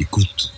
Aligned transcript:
Écoute. 0.00 0.50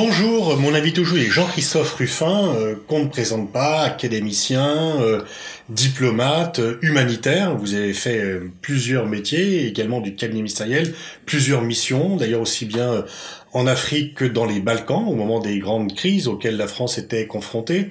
Bonjour, 0.00 0.56
mon 0.58 0.74
invité 0.74 1.00
aujourd'hui 1.00 1.24
est 1.24 1.30
Jean-Christophe 1.30 1.94
Ruffin, 1.94 2.54
euh, 2.54 2.76
qu'on 2.86 3.00
ne 3.00 3.08
présente 3.08 3.50
pas, 3.50 3.80
académicien, 3.80 5.00
euh, 5.00 5.22
diplomate, 5.70 6.60
euh, 6.60 6.78
humanitaire. 6.82 7.56
Vous 7.56 7.74
avez 7.74 7.92
fait 7.92 8.20
euh, 8.20 8.48
plusieurs 8.62 9.06
métiers, 9.06 9.66
également 9.66 10.00
du 10.00 10.14
cabinet 10.14 10.42
ministériel, 10.42 10.94
plusieurs 11.26 11.62
missions, 11.62 12.14
d'ailleurs 12.14 12.42
aussi 12.42 12.64
bien 12.64 13.04
en 13.52 13.66
Afrique 13.66 14.14
que 14.14 14.24
dans 14.24 14.44
les 14.44 14.60
Balkans, 14.60 15.04
au 15.08 15.16
moment 15.16 15.40
des 15.40 15.58
grandes 15.58 15.92
crises 15.92 16.28
auxquelles 16.28 16.56
la 16.56 16.68
France 16.68 16.96
était 16.96 17.26
confrontée. 17.26 17.88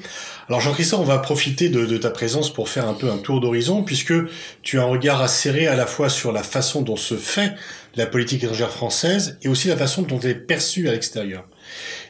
Alors 0.47 0.61
Jean-Christophe, 0.61 1.01
on 1.01 1.03
va 1.03 1.17
profiter 1.17 1.67
de, 1.67 1.85
de 1.85 1.97
ta 1.97 2.09
présence 2.09 2.53
pour 2.53 2.69
faire 2.69 2.87
un 2.87 2.93
peu 2.93 3.11
un 3.11 3.17
tour 3.17 3.41
d'horizon, 3.41 3.83
puisque 3.83 4.13
tu 4.61 4.79
as 4.79 4.83
un 4.83 4.85
regard 4.85 5.21
acéré 5.21 5.67
à 5.67 5.75
la 5.75 5.85
fois 5.85 6.07
sur 6.07 6.31
la 6.31 6.43
façon 6.43 6.83
dont 6.83 6.95
se 6.95 7.15
fait 7.15 7.51
la 7.97 8.05
politique 8.05 8.45
étrangère 8.45 8.71
française 8.71 9.37
et 9.41 9.49
aussi 9.49 9.67
la 9.67 9.75
façon 9.75 10.03
dont 10.03 10.21
elle 10.21 10.29
est 10.29 10.35
perçue 10.35 10.87
à 10.87 10.93
l'extérieur. 10.93 11.43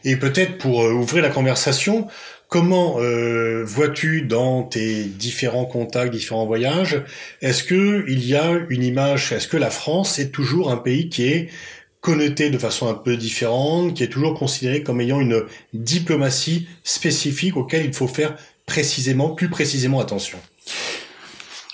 Et 0.03 0.16
peut-être 0.16 0.57
pour 0.57 0.84
euh, 0.84 0.91
ouvrir 0.91 1.23
la 1.23 1.29
conversation, 1.29 2.07
comment 2.47 2.99
euh, 2.99 3.63
vois-tu 3.66 4.21
dans 4.21 4.63
tes 4.63 5.03
différents 5.03 5.66
contacts, 5.66 6.11
différents 6.11 6.45
voyages, 6.45 7.03
est-ce 7.41 7.63
que 7.63 8.05
il 8.07 8.25
y 8.25 8.35
a 8.35 8.52
une 8.70 8.83
image, 8.83 9.31
est-ce 9.31 9.47
que 9.47 9.57
la 9.57 9.70
France 9.70 10.20
est 10.20 10.30
toujours 10.30 10.71
un 10.71 10.77
pays 10.77 11.09
qui 11.09 11.27
est 11.27 11.49
connoté 12.02 12.49
de 12.49 12.57
façon 12.57 12.88
un 12.88 12.93
peu 12.93 13.17
différente, 13.17 13.95
qui 13.95 14.03
est 14.03 14.07
toujours 14.07 14.33
considéré 14.33 14.83
comme 14.83 15.02
ayant 15.02 15.20
une 15.20 15.43
diplomatie 15.73 16.67
spécifique 16.83 17.58
auquel 17.58 17.85
il 17.85 17.94
faut 17.94 18.08
faire 18.08 18.35
précisément, 18.66 19.30
plus 19.31 19.49
précisément 19.49 19.99
attention? 19.99 20.38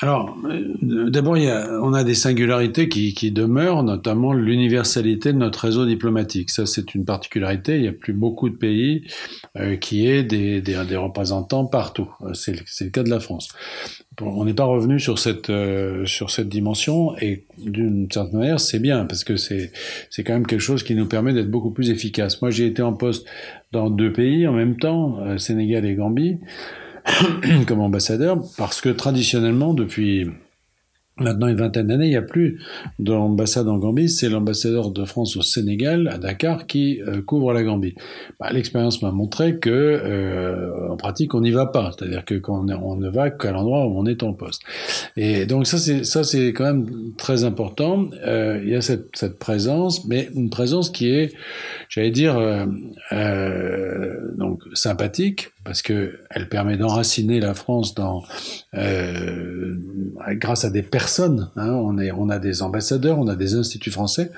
Alors, 0.04 0.38
euh, 0.44 1.09
d'abord, 1.09 1.38
on 1.82 1.94
a 1.94 2.04
des 2.04 2.14
singularités 2.14 2.90
qui, 2.90 3.14
qui 3.14 3.32
demeurent, 3.32 3.84
notamment 3.84 4.34
l'universalité 4.34 5.32
de 5.32 5.38
notre 5.38 5.60
réseau 5.62 5.86
diplomatique. 5.86 6.50
Ça, 6.50 6.66
c'est 6.66 6.94
une 6.94 7.06
particularité. 7.06 7.78
Il 7.78 7.84
n'y 7.84 7.88
a 7.88 7.94
plus 7.94 8.12
beaucoup 8.12 8.50
de 8.50 8.56
pays 8.58 9.08
euh, 9.56 9.78
qui 9.78 10.06
aient 10.06 10.23
des, 10.23 10.60
des, 10.60 10.76
des, 10.84 10.98
représentants 10.98 11.64
partout. 11.64 12.10
Euh, 12.22 12.34
c'est 12.34 12.52
le 12.82 12.90
cas 12.90 13.04
de 13.04 13.10
la 13.10 13.22
France. 13.22 13.48
On 14.22 14.44
n'est 14.44 14.54
pas 14.54 14.66
revenu 14.66 15.00
sur 15.00 15.18
cette 15.18 15.50
euh, 15.50 16.06
sur 16.06 16.30
cette 16.30 16.50
dimension 16.50 17.17
et 17.20 17.45
d'une 17.58 18.08
certaine 18.12 18.40
manière 18.40 18.60
c'est 18.60 18.80
bien 18.80 19.06
parce 19.06 19.23
que 19.23 19.38
c'est 19.38 19.72
c'est 20.12 20.23
quand 20.23 20.34
même 20.34 20.45
quelque 20.45 20.60
chose 20.60 20.84
qui 20.84 20.94
nous 20.94 21.08
permet 21.08 21.34
d'être 21.34 21.50
beaucoup 21.50 21.72
plus 21.72 21.90
efficace. 21.90 22.42
Moi 22.42 22.52
j'ai 22.52 22.67
été 22.67 22.82
en 22.82 22.94
poste 22.94 23.26
dans 23.72 23.90
deux 23.90 24.14
pays 24.14 24.45
en 24.48 24.54
même 24.54 24.78
temps, 24.78 25.17
euh, 25.22 25.38
Sénégal 25.38 25.86
et 25.86 25.95
Gambie. 25.95 26.38
comme 27.68 27.82
ambassadeur, 27.82 28.42
parce 28.58 28.82
que 28.82 28.90
traditionnellement, 28.90 29.73
depuis 29.73 30.30
maintenant 31.18 31.48
une 31.48 31.56
vingtaine 31.56 31.88
d'années, 31.88 32.08
il 32.08 32.12
n'y 32.12 32.16
a 32.16 32.23
plus 32.23 32.60
d'ambassade 32.98 33.68
en 33.68 33.78
Gambie, 33.78 34.10
c'est 34.10 34.30
l'ambassadeur 34.30 34.90
de 34.90 35.06
France 35.06 35.38
au 35.38 35.42
Sénégal, 35.42 36.08
à 36.08 36.18
Dakar, 36.18 36.66
qui 36.66 37.02
euh, 37.02 37.22
couvre 37.22 37.54
la 37.54 37.64
Gambie. 37.64 37.94
Bah, 38.40 38.52
L'expérience 38.52 39.02
m'a 39.04 39.12
montré 39.12 39.60
que, 39.60 39.70
euh, 39.70 40.90
en 40.90 40.98
pratique, 40.98 41.36
on 41.36 41.42
n'y 41.42 41.52
va 41.52 41.68
pas, 41.68 41.92
c'est-à-dire 41.95 42.26
que 42.26 42.36
quand 42.36 42.66
on, 42.68 42.95
ne 42.95 43.10
va 43.10 43.30
qu'à 43.30 43.52
l'endroit 43.52 43.86
où 43.86 43.98
on 43.98 44.06
est 44.06 44.23
en 44.23 44.34
poste. 44.34 44.64
Et 45.16 45.45
donc 45.45 45.67
ça, 45.67 45.78
c'est 45.78 46.04
ça, 46.04 46.23
c'est 46.23 46.48
quand 46.48 46.66
même 46.66 46.88
très 47.17 47.44
important. 47.44 48.10
Euh, 48.26 48.60
il 48.64 48.70
y 48.70 48.76
a 48.76 48.82
cette, 48.82 49.38
présence, 49.38 50.06
mais 50.06 50.30
une 50.36 50.50
présence 50.50 50.90
qui 50.90 51.10
est, 51.10 51.34
j'allais 51.94 52.09
dire, 52.09 52.39
euh, 52.39 52.66
euh, 53.11 54.31
donc 54.36 54.63
sympathique, 54.73 55.52
parce 55.63 55.83
que 55.83 56.17
elle 56.31 56.49
permet 56.49 56.75
d'enraciner 56.75 57.39
la 57.39 57.53
France 57.53 57.94
dans, 57.94 58.23
euh, 58.73 59.75
grâce 60.31 60.66
à 60.66 60.71
des 60.71 60.81
personnes. 60.81 61.52
Hein, 61.55 61.71
on, 61.71 61.99
est, 61.99 62.11
on 62.11 62.30
a 62.30 62.39
des 62.39 62.64
ambassadeurs, 62.64 63.19
on 63.19 63.27
a 63.27 63.36
des 63.36 63.53
instituts 63.53 63.92
français 63.92 64.32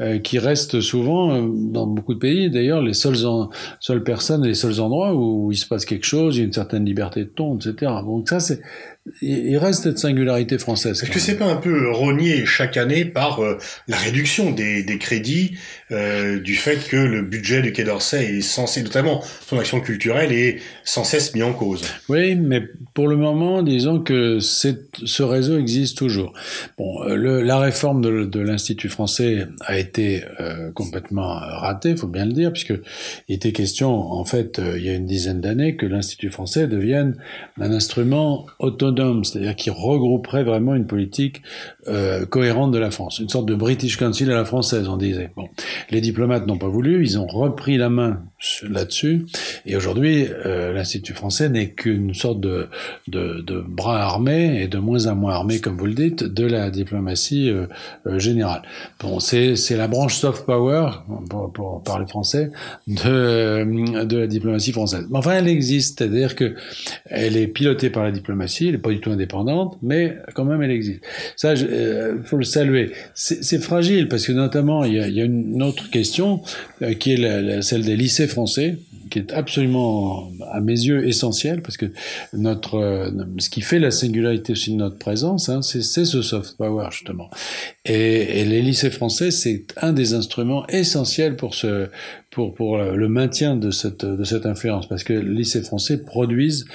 euh, 0.00 0.18
qui 0.18 0.38
restent 0.38 0.80
souvent 0.80 1.32
euh, 1.32 1.48
dans 1.50 1.86
beaucoup 1.86 2.12
de 2.12 2.18
pays. 2.18 2.50
D'ailleurs, 2.50 2.82
les 2.82 2.92
seules, 2.92 3.16
seules 3.80 4.04
personnes 4.04 4.44
les 4.44 4.54
seuls 4.54 4.80
endroits 4.80 5.14
où 5.14 5.50
il 5.50 5.56
se 5.56 5.66
passe 5.66 5.86
quelque 5.86 6.06
chose, 6.06 6.36
il 6.36 6.40
y 6.40 6.42
a 6.42 6.46
une 6.46 6.52
certaine 6.52 6.84
liberté 6.84 7.24
de 7.24 7.30
ton, 7.30 7.56
etc. 7.56 7.92
Donc 8.04 8.28
ça, 8.28 8.38
c'est 8.38 8.60
il 9.22 9.56
reste 9.58 9.84
cette 9.84 9.98
singularité 9.98 10.58
française. 10.58 11.02
Est-ce 11.02 11.10
que 11.10 11.18
c'est 11.18 11.36
pas 11.36 11.46
un 11.46 11.56
peu 11.56 11.90
rogné 11.90 12.44
chaque 12.46 12.76
année 12.76 13.04
par 13.04 13.40
euh, 13.42 13.58
la 13.86 13.96
réduction 13.96 14.50
des, 14.50 14.82
des 14.82 14.98
crédits, 14.98 15.58
euh, 15.90 16.40
du 16.40 16.54
fait 16.54 16.88
que 16.88 16.96
le 16.96 17.22
budget 17.22 17.62
du 17.62 17.72
Quai 17.72 17.84
d'Orsay 17.84 18.38
est 18.38 18.40
censé, 18.40 18.82
notamment 18.82 19.22
son 19.46 19.58
action 19.58 19.80
culturelle, 19.80 20.32
est 20.32 20.58
sans 20.84 21.04
cesse 21.04 21.34
mis 21.34 21.42
en 21.42 21.52
cause? 21.52 21.82
Oui, 22.08 22.34
mais 22.34 22.62
pour 22.94 23.08
le 23.08 23.16
moment, 23.16 23.62
disons 23.62 24.00
que 24.00 24.38
ce 24.40 25.22
réseau 25.22 25.58
existe 25.58 25.98
toujours. 25.98 26.32
Bon, 26.76 27.02
euh, 27.04 27.16
le, 27.16 27.42
la 27.42 27.58
réforme 27.58 28.02
de, 28.02 28.24
de 28.24 28.40
l'Institut 28.40 28.88
français 28.88 29.46
a 29.60 29.78
été 29.78 30.24
euh, 30.40 30.70
complètement 30.72 31.28
ratée, 31.28 31.96
faut 31.96 32.06
bien 32.06 32.26
le 32.26 32.32
dire, 32.32 32.52
puisque 32.52 32.74
il 33.28 33.34
était 33.34 33.52
question, 33.52 33.90
en 33.90 34.24
fait, 34.24 34.60
il 34.76 34.84
y 34.84 34.88
a 34.90 34.94
une 34.94 35.06
dizaine 35.06 35.40
d'années, 35.40 35.76
que 35.76 35.86
l'Institut 35.86 36.30
français 36.30 36.66
devienne 36.66 37.16
un 37.60 37.72
instrument 37.72 38.46
autonome, 38.58 38.97
c'est-à-dire 39.22 39.56
qui 39.56 39.70
regrouperait 39.70 40.44
vraiment 40.44 40.74
une 40.74 40.86
politique 40.86 41.42
euh, 41.88 42.26
cohérente 42.26 42.72
de 42.72 42.78
la 42.78 42.90
France, 42.90 43.18
une 43.18 43.28
sorte 43.28 43.46
de 43.46 43.54
British 43.54 43.96
Council 43.96 44.30
à 44.30 44.34
la 44.34 44.44
française, 44.44 44.88
on 44.88 44.96
disait. 44.96 45.30
Bon, 45.36 45.48
les 45.90 46.00
diplomates 46.00 46.46
n'ont 46.46 46.58
pas 46.58 46.68
voulu, 46.68 47.02
ils 47.02 47.18
ont 47.18 47.26
repris 47.26 47.76
la 47.76 47.88
main 47.88 48.22
là-dessus, 48.68 49.26
et 49.66 49.76
aujourd'hui, 49.76 50.26
euh, 50.46 50.72
l'Institut 50.72 51.14
français 51.14 51.48
n'est 51.48 51.70
qu'une 51.70 52.14
sorte 52.14 52.40
de, 52.40 52.68
bras 53.68 54.02
armé 54.02 54.62
et 54.62 54.68
de 54.68 54.78
moins 54.78 55.06
en 55.06 55.14
moins 55.14 55.34
armé, 55.34 55.60
comme 55.60 55.76
vous 55.76 55.86
le 55.86 55.94
dites, 55.94 56.24
de 56.24 56.44
la 56.44 56.70
diplomatie 56.70 57.50
euh, 57.50 57.66
générale. 58.18 58.62
Bon, 59.00 59.20
c'est 59.20 59.54
la 59.76 59.88
branche 59.88 60.16
soft 60.16 60.44
power, 60.44 60.90
pour, 61.30 61.52
pour, 61.52 61.82
parler 61.82 62.06
français, 62.06 62.50
de, 62.86 64.04
de 64.04 64.16
la 64.18 64.26
diplomatie 64.26 64.72
française. 64.72 65.06
Mais 65.10 65.18
enfin, 65.18 65.32
elle 65.32 65.48
existe, 65.48 65.98
c'est-à-dire 65.98 66.36
que 66.36 66.54
elle 67.06 67.36
est 67.36 67.46
pilotée 67.46 67.90
par 67.90 68.04
la 68.04 68.10
diplomatie, 68.10 68.77
pas 68.78 68.90
du 68.90 69.00
tout 69.00 69.10
indépendante, 69.10 69.78
mais 69.82 70.16
quand 70.34 70.44
même 70.44 70.62
elle 70.62 70.70
existe. 70.70 71.00
Ça, 71.36 71.54
il 71.54 71.64
euh, 71.64 72.22
faut 72.22 72.36
le 72.36 72.44
saluer. 72.44 72.92
C'est 73.14 73.62
fragile 73.62 74.08
parce 74.08 74.26
que 74.26 74.32
notamment 74.32 74.84
il 74.84 74.94
y 74.94 75.20
a, 75.20 75.24
une 75.24 75.62
autre 75.62 75.90
question 75.90 76.42
euh, 76.82 76.94
qui 76.94 77.12
est 77.12 77.16
la, 77.16 77.62
celle 77.62 77.84
des 77.84 77.96
lycées 77.96 78.28
français 78.28 78.78
qui 79.10 79.18
est 79.18 79.32
absolument, 79.32 80.30
à 80.52 80.60
mes 80.60 80.72
yeux, 80.72 81.06
essentiel, 81.06 81.62
parce 81.62 81.76
que 81.76 81.86
notre, 82.32 82.74
euh, 82.74 83.10
ce 83.38 83.50
qui 83.50 83.60
fait 83.60 83.78
la 83.78 83.90
singularité 83.90 84.52
aussi 84.52 84.70
de 84.70 84.76
notre 84.76 84.98
présence, 84.98 85.48
hein, 85.48 85.62
c'est 85.62 85.82
ce 85.82 86.22
soft 86.22 86.56
power, 86.56 86.88
justement. 86.90 87.30
Et, 87.84 88.40
et 88.40 88.44
les 88.44 88.62
lycées 88.62 88.90
français, 88.90 89.30
c'est 89.30 89.64
un 89.80 89.92
des 89.92 90.14
instruments 90.14 90.66
essentiels 90.68 91.36
pour 91.36 91.54
ce, 91.54 91.88
pour, 92.30 92.54
pour 92.54 92.78
le 92.78 93.08
maintien 93.08 93.56
de 93.56 93.70
cette, 93.70 94.04
de 94.04 94.24
cette 94.24 94.46
influence, 94.46 94.88
parce 94.88 95.02
que 95.02 95.12
les 95.12 95.34
lycées 95.34 95.62
français 95.62 96.04
produisent 96.04 96.66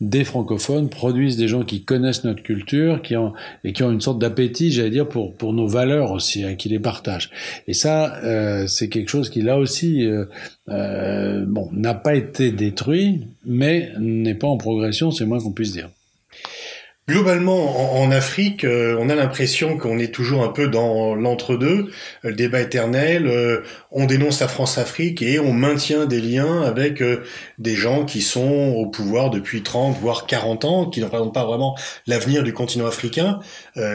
des 0.00 0.24
francophones, 0.24 0.88
produisent 0.88 1.36
des 1.36 1.48
gens 1.48 1.62
qui 1.62 1.84
connaissent 1.84 2.24
notre 2.24 2.42
culture, 2.42 3.02
qui 3.02 3.16
ont, 3.16 3.32
et 3.64 3.72
qui 3.72 3.82
ont 3.82 3.90
une 3.90 4.00
sorte 4.00 4.18
d'appétit, 4.18 4.72
j'allais 4.72 4.90
dire, 4.90 5.08
pour, 5.08 5.34
pour 5.34 5.52
nos 5.52 5.66
valeurs 5.66 6.12
aussi, 6.12 6.44
hein, 6.44 6.54
qui 6.54 6.68
les 6.68 6.78
partagent. 6.78 7.30
Et 7.66 7.74
ça, 7.74 8.16
euh, 8.24 8.66
c'est 8.66 8.88
quelque 8.88 9.08
chose 9.08 9.30
qui, 9.30 9.42
là 9.42 9.58
aussi, 9.58 10.06
euh, 10.06 10.24
euh, 10.68 11.44
bon, 11.46 11.68
n'a 11.72 11.94
pas 11.94 12.14
été 12.14 12.50
détruit, 12.50 13.22
mais 13.44 13.92
n'est 13.98 14.34
pas 14.34 14.48
en 14.48 14.56
progression, 14.56 15.10
c'est 15.10 15.24
moins 15.24 15.38
qu'on 15.38 15.52
puisse 15.52 15.72
dire. 15.72 15.90
Globalement, 17.08 18.00
en, 18.00 18.12
Afrique, 18.12 18.62
euh, 18.62 18.96
on 19.00 19.08
a 19.08 19.16
l'impression 19.16 19.76
qu'on 19.76 19.98
est 19.98 20.14
toujours 20.14 20.44
un 20.44 20.50
peu 20.50 20.68
dans 20.68 21.16
l'entre-deux, 21.16 21.90
le 22.22 22.32
débat 22.32 22.60
éternel. 22.60 23.26
Euh, 23.26 23.62
on 23.90 24.06
dénonce 24.06 24.38
la 24.38 24.46
France-Afrique 24.46 25.20
et 25.20 25.40
on 25.40 25.52
maintient 25.52 26.06
des 26.06 26.20
liens 26.20 26.62
avec 26.62 27.02
euh, 27.02 27.24
des 27.58 27.74
gens 27.74 28.04
qui 28.04 28.22
sont 28.22 28.72
au 28.76 28.86
pouvoir 28.86 29.30
depuis 29.30 29.64
30 29.64 29.98
voire 29.98 30.26
40 30.28 30.64
ans, 30.64 30.90
qui 30.90 31.00
ne 31.00 31.06
représentent 31.06 31.34
pas 31.34 31.44
vraiment 31.44 31.76
l'avenir 32.06 32.44
du 32.44 32.52
continent 32.52 32.86
africain. 32.86 33.40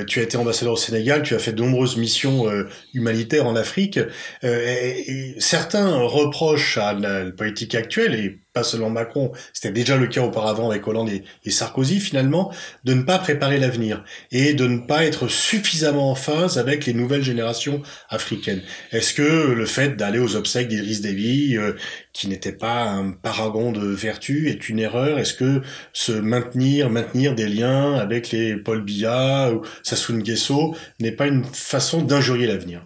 tu 0.07 0.19
as 0.19 0.23
été 0.23 0.35
ambassadeur 0.35 0.73
au 0.73 0.77
Sénégal, 0.77 1.23
tu 1.23 1.33
as 1.33 1.39
fait 1.39 1.53
de 1.53 1.63
nombreuses 1.63 1.95
missions 1.95 2.45
humanitaires 2.93 3.47
en 3.47 3.55
Afrique. 3.55 3.99
Et 4.43 5.33
certains 5.39 5.95
reprochent 5.95 6.77
à 6.77 6.93
la, 6.93 7.23
la 7.23 7.31
politique 7.31 7.73
actuelle 7.73 8.15
et 8.15 8.41
pas 8.63 8.89
Macron, 8.89 9.31
c'était 9.53 9.71
déjà 9.71 9.97
le 9.97 10.07
cas 10.07 10.21
auparavant 10.21 10.69
avec 10.69 10.87
Hollande 10.87 11.09
et, 11.09 11.51
Sarkozy 11.51 11.99
finalement, 11.99 12.51
de 12.83 12.93
ne 12.93 13.03
pas 13.03 13.17
préparer 13.19 13.57
l'avenir 13.57 14.03
et 14.31 14.53
de 14.53 14.67
ne 14.67 14.79
pas 14.79 15.05
être 15.05 15.27
suffisamment 15.27 16.11
en 16.11 16.15
phase 16.15 16.57
avec 16.57 16.85
les 16.85 16.93
nouvelles 16.93 17.23
générations 17.23 17.81
africaines. 18.09 18.61
Est-ce 18.91 19.13
que 19.13 19.51
le 19.51 19.65
fait 19.65 19.95
d'aller 19.95 20.19
aux 20.19 20.35
obsèques 20.35 20.67
d'Idriss 20.67 21.01
Déby, 21.01 21.57
euh, 21.57 21.73
qui 22.13 22.27
n'était 22.27 22.51
pas 22.51 22.83
un 22.83 23.11
paragon 23.11 23.71
de 23.71 23.85
vertu, 23.87 24.49
est 24.49 24.69
une 24.69 24.79
erreur? 24.79 25.19
Est-ce 25.19 25.33
que 25.33 25.61
se 25.93 26.11
maintenir, 26.11 26.89
maintenir 26.89 27.35
des 27.35 27.47
liens 27.47 27.95
avec 27.95 28.31
les 28.31 28.55
Paul 28.57 28.83
Biya 28.83 29.53
ou 29.53 29.61
Sassou 29.83 30.13
Nguesso 30.13 30.75
n'est 30.99 31.11
pas 31.11 31.27
une 31.27 31.43
façon 31.43 32.01
d'injurier 32.01 32.47
l'avenir? 32.47 32.81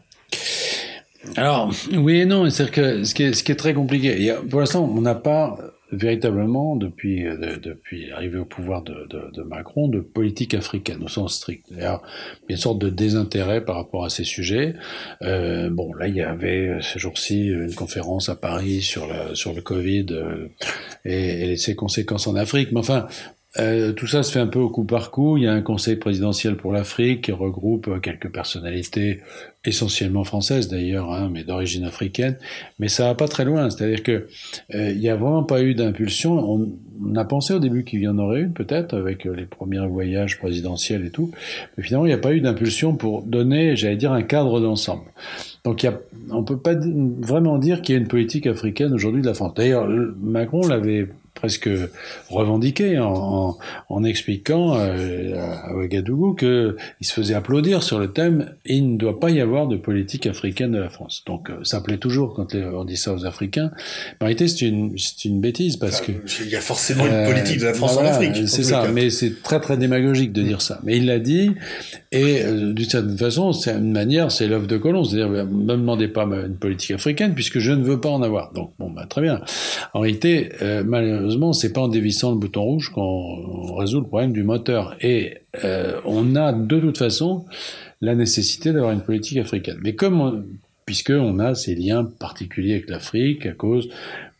Alors, 1.35 1.71
oui 1.93 2.21
et 2.21 2.25
non, 2.25 2.49
c'est-à-dire 2.49 2.73
que 2.73 3.03
ce 3.03 3.13
qui 3.13 3.23
est, 3.23 3.55
très 3.55 3.73
compliqué, 3.73 4.15
il 4.17 4.23
y 4.23 4.29
a, 4.31 4.37
pour 4.37 4.59
l'instant, 4.59 4.83
on 4.83 5.01
n'a 5.01 5.15
pas 5.15 5.57
véritablement, 5.91 6.75
depuis, 6.75 7.23
de, 7.23 7.59
depuis 7.61 8.07
l'arrivée 8.07 8.39
au 8.39 8.45
pouvoir 8.45 8.81
de, 8.81 9.07
de, 9.07 9.41
Macron, 9.43 9.87
de 9.87 9.99
politique 9.99 10.53
africaine 10.53 11.03
au 11.03 11.07
sens 11.07 11.35
strict. 11.35 11.65
Il 11.71 11.79
y 11.79 11.83
a 11.83 12.01
une 12.47 12.57
sorte 12.57 12.79
de 12.79 12.89
désintérêt 12.89 13.63
par 13.63 13.75
rapport 13.75 14.05
à 14.05 14.09
ces 14.09 14.23
sujets. 14.23 14.75
Euh, 15.21 15.69
bon, 15.69 15.93
là, 15.93 16.07
il 16.07 16.15
y 16.15 16.21
avait 16.21 16.77
ce 16.81 16.97
jour-ci 16.97 17.47
une 17.47 17.75
conférence 17.75 18.29
à 18.29 18.35
Paris 18.35 18.81
sur, 18.81 19.07
la, 19.07 19.35
sur 19.35 19.53
le 19.53 19.61
Covid 19.61 20.05
euh, 20.11 20.47
et, 21.03 21.57
ses 21.57 21.75
conséquences 21.75 22.27
en 22.27 22.35
Afrique. 22.35 22.71
Mais 22.71 22.79
enfin, 22.79 23.07
euh, 23.59 23.91
tout 23.91 24.07
ça 24.07 24.23
se 24.23 24.31
fait 24.31 24.39
un 24.39 24.47
peu 24.47 24.59
au 24.59 24.69
coup 24.69 24.85
par 24.85 25.11
coup. 25.11 25.37
Il 25.37 25.43
y 25.43 25.47
a 25.47 25.51
un 25.51 25.61
conseil 25.61 25.97
présidentiel 25.97 26.55
pour 26.55 26.71
l'Afrique 26.71 27.25
qui 27.25 27.31
regroupe 27.31 27.89
euh, 27.89 27.99
quelques 27.99 28.31
personnalités 28.31 29.21
essentiellement 29.63 30.23
françaises 30.23 30.69
d'ailleurs, 30.69 31.11
hein, 31.11 31.29
mais 31.31 31.43
d'origine 31.43 31.83
africaine. 31.83 32.35
Mais 32.79 32.87
ça 32.87 33.05
va 33.05 33.15
pas 33.15 33.27
très 33.27 33.45
loin. 33.45 33.69
C'est-à-dire 33.69 34.01
que 34.01 34.27
euh, 34.73 34.91
il 34.91 34.99
n'y 34.99 35.09
a 35.09 35.15
vraiment 35.15 35.43
pas 35.43 35.61
eu 35.61 35.75
d'impulsion. 35.75 36.33
On, 36.33 37.15
a 37.15 37.25
pensé 37.25 37.53
au 37.53 37.59
début 37.59 37.83
qu'il 37.83 37.99
y 38.01 38.07
en 38.07 38.17
aurait 38.19 38.41
une 38.41 38.53
peut-être 38.53 38.95
avec 38.95 39.25
euh, 39.25 39.35
les 39.35 39.45
premiers 39.45 39.85
voyages 39.87 40.37
présidentiels 40.39 41.05
et 41.05 41.09
tout, 41.09 41.31
mais 41.75 41.83
finalement 41.83 42.05
il 42.05 42.09
n'y 42.09 42.15
a 42.15 42.19
pas 42.19 42.33
eu 42.33 42.41
d'impulsion 42.41 42.95
pour 42.95 43.23
donner, 43.23 43.75
j'allais 43.75 43.95
dire, 43.95 44.11
un 44.11 44.21
cadre 44.23 44.59
d'ensemble. 44.59 45.05
Donc 45.63 45.83
y 45.83 45.87
a, 45.87 45.99
on 46.31 46.43
peut 46.43 46.57
pas 46.57 46.75
vraiment 46.75 47.57
dire 47.57 47.81
qu'il 47.81 47.95
y 47.95 47.97
a 47.97 48.01
une 48.01 48.07
politique 48.07 48.47
africaine 48.47 48.93
aujourd'hui 48.93 49.21
de 49.21 49.27
la 49.27 49.33
France. 49.33 49.53
D'ailleurs, 49.55 49.87
Macron 50.21 50.67
l'avait 50.67 51.07
presque 51.41 51.69
revendiqué 52.29 52.99
en, 52.99 53.13
en, 53.13 53.57
en 53.89 54.03
expliquant 54.03 54.75
euh, 54.75 55.33
à 55.65 55.75
Ouagadougou 55.75 56.35
qu'il 56.35 56.75
se 57.01 57.13
faisait 57.13 57.33
applaudir 57.33 57.81
sur 57.81 57.97
le 57.97 58.11
thème 58.11 58.53
«il 58.65 58.93
ne 58.93 58.97
doit 58.97 59.19
pas 59.19 59.31
y 59.31 59.41
avoir 59.41 59.67
de 59.67 59.75
politique 59.75 60.27
africaine 60.27 60.71
de 60.71 60.77
la 60.77 60.89
France». 60.89 61.23
Donc 61.25 61.49
euh, 61.49 61.63
ça 61.63 61.81
plaît 61.81 61.97
toujours 61.97 62.35
quand 62.35 62.53
on 62.53 62.85
dit 62.85 62.95
ça 62.95 63.11
aux 63.13 63.25
Africains. 63.25 63.71
En 64.21 64.25
réalité, 64.25 64.47
c'est 64.47 64.67
une, 64.67 64.95
une 65.25 65.41
bêtise 65.41 65.77
parce 65.77 66.01
enfin, 66.01 66.13
que... 66.13 66.43
Il 66.43 66.49
y 66.49 66.55
a 66.55 66.61
forcément 66.61 67.05
une 67.07 67.25
politique 67.25 67.59
de 67.59 67.65
la 67.65 67.73
France 67.73 67.93
voilà, 67.93 68.11
en 68.11 68.13
Afrique. 68.13 68.47
C'est 68.47 68.63
ça, 68.63 68.87
mais 68.93 69.09
c'est 69.09 69.41
très 69.41 69.59
très 69.59 69.77
démagogique 69.77 70.31
de 70.31 70.43
dire 70.43 70.61
ça. 70.61 70.79
Mais 70.83 70.97
il 70.97 71.07
l'a 71.07 71.17
dit, 71.17 71.51
et 72.11 72.43
euh, 72.43 72.71
d'une 72.71 72.87
certaine 72.87 73.17
façon, 73.17 73.51
c'est 73.51 73.71
une 73.71 73.91
manière, 73.91 74.31
c'est 74.31 74.47
l'œuvre 74.47 74.67
de 74.67 74.77
Colomb, 74.77 75.03
c'est-à-dire 75.03 75.29
ne 75.29 75.43
me 75.43 75.77
demandez 75.77 76.07
pas 76.07 76.23
une 76.23 76.55
politique 76.55 76.91
africaine 76.91 77.33
puisque 77.33 77.57
je 77.57 77.71
ne 77.71 77.83
veux 77.83 77.99
pas 77.99 78.09
en 78.09 78.21
avoir. 78.21 78.53
Donc 78.53 78.73
bon, 78.77 78.91
bah, 78.91 79.07
très 79.09 79.21
bien. 79.21 79.41
En 79.95 80.01
réalité, 80.01 80.51
euh, 80.61 80.83
malheureusement, 81.31 81.53
c'est 81.53 81.73
pas 81.73 81.81
en 81.81 81.87
dévissant 81.87 82.31
le 82.31 82.37
bouton 82.37 82.63
rouge 82.63 82.89
qu'on 82.89 83.75
résout 83.75 84.01
le 84.01 84.07
problème 84.07 84.33
du 84.33 84.43
moteur. 84.43 84.95
Et 85.01 85.37
euh, 85.63 85.99
on 86.05 86.35
a 86.35 86.51
de 86.51 86.79
toute 86.79 86.97
façon 86.97 87.45
la 88.01 88.15
nécessité 88.15 88.73
d'avoir 88.73 88.91
une 88.91 89.01
politique 89.01 89.37
africaine. 89.37 89.77
Mais 89.81 89.95
comme 89.95 90.19
on, 90.19 90.43
puisque 90.85 91.11
on 91.11 91.39
a 91.39 91.55
ces 91.55 91.75
liens 91.75 92.03
particuliers 92.03 92.73
avec 92.73 92.89
l'Afrique 92.89 93.45
à 93.45 93.51
cause 93.51 93.89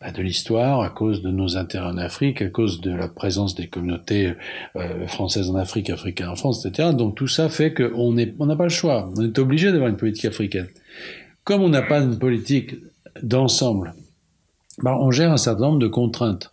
bah, 0.01 0.11
de 0.11 0.21
l'histoire, 0.21 0.81
à 0.81 0.89
cause 0.89 1.21
de 1.21 1.29
nos 1.29 1.57
intérêts 1.57 1.87
en 1.87 1.97
Afrique, 1.97 2.41
à 2.41 2.49
cause 2.49 2.81
de 2.81 2.91
la 2.91 3.07
présence 3.07 3.55
des 3.55 3.67
communautés 3.67 4.33
euh, 4.75 5.07
françaises 5.07 5.49
en 5.49 5.55
Afrique, 5.55 5.89
africaines 5.89 6.29
en 6.29 6.35
France, 6.35 6.65
etc. 6.65 6.89
Donc 6.93 7.15
tout 7.15 7.27
ça 7.27 7.49
fait 7.49 7.73
qu'on 7.73 8.13
n'a 8.13 8.55
pas 8.55 8.63
le 8.63 8.69
choix. 8.69 9.11
On 9.15 9.23
est 9.23 9.39
obligé 9.39 9.71
d'avoir 9.71 9.89
une 9.89 9.97
politique 9.97 10.25
africaine. 10.25 10.67
Comme 11.43 11.61
on 11.61 11.69
n'a 11.69 11.81
pas 11.81 11.99
une 11.99 12.19
politique 12.19 12.75
d'ensemble, 13.23 13.93
bah, 14.77 14.97
on 14.99 15.11
gère 15.11 15.31
un 15.31 15.37
certain 15.37 15.63
nombre 15.63 15.79
de 15.79 15.87
contraintes. 15.87 16.51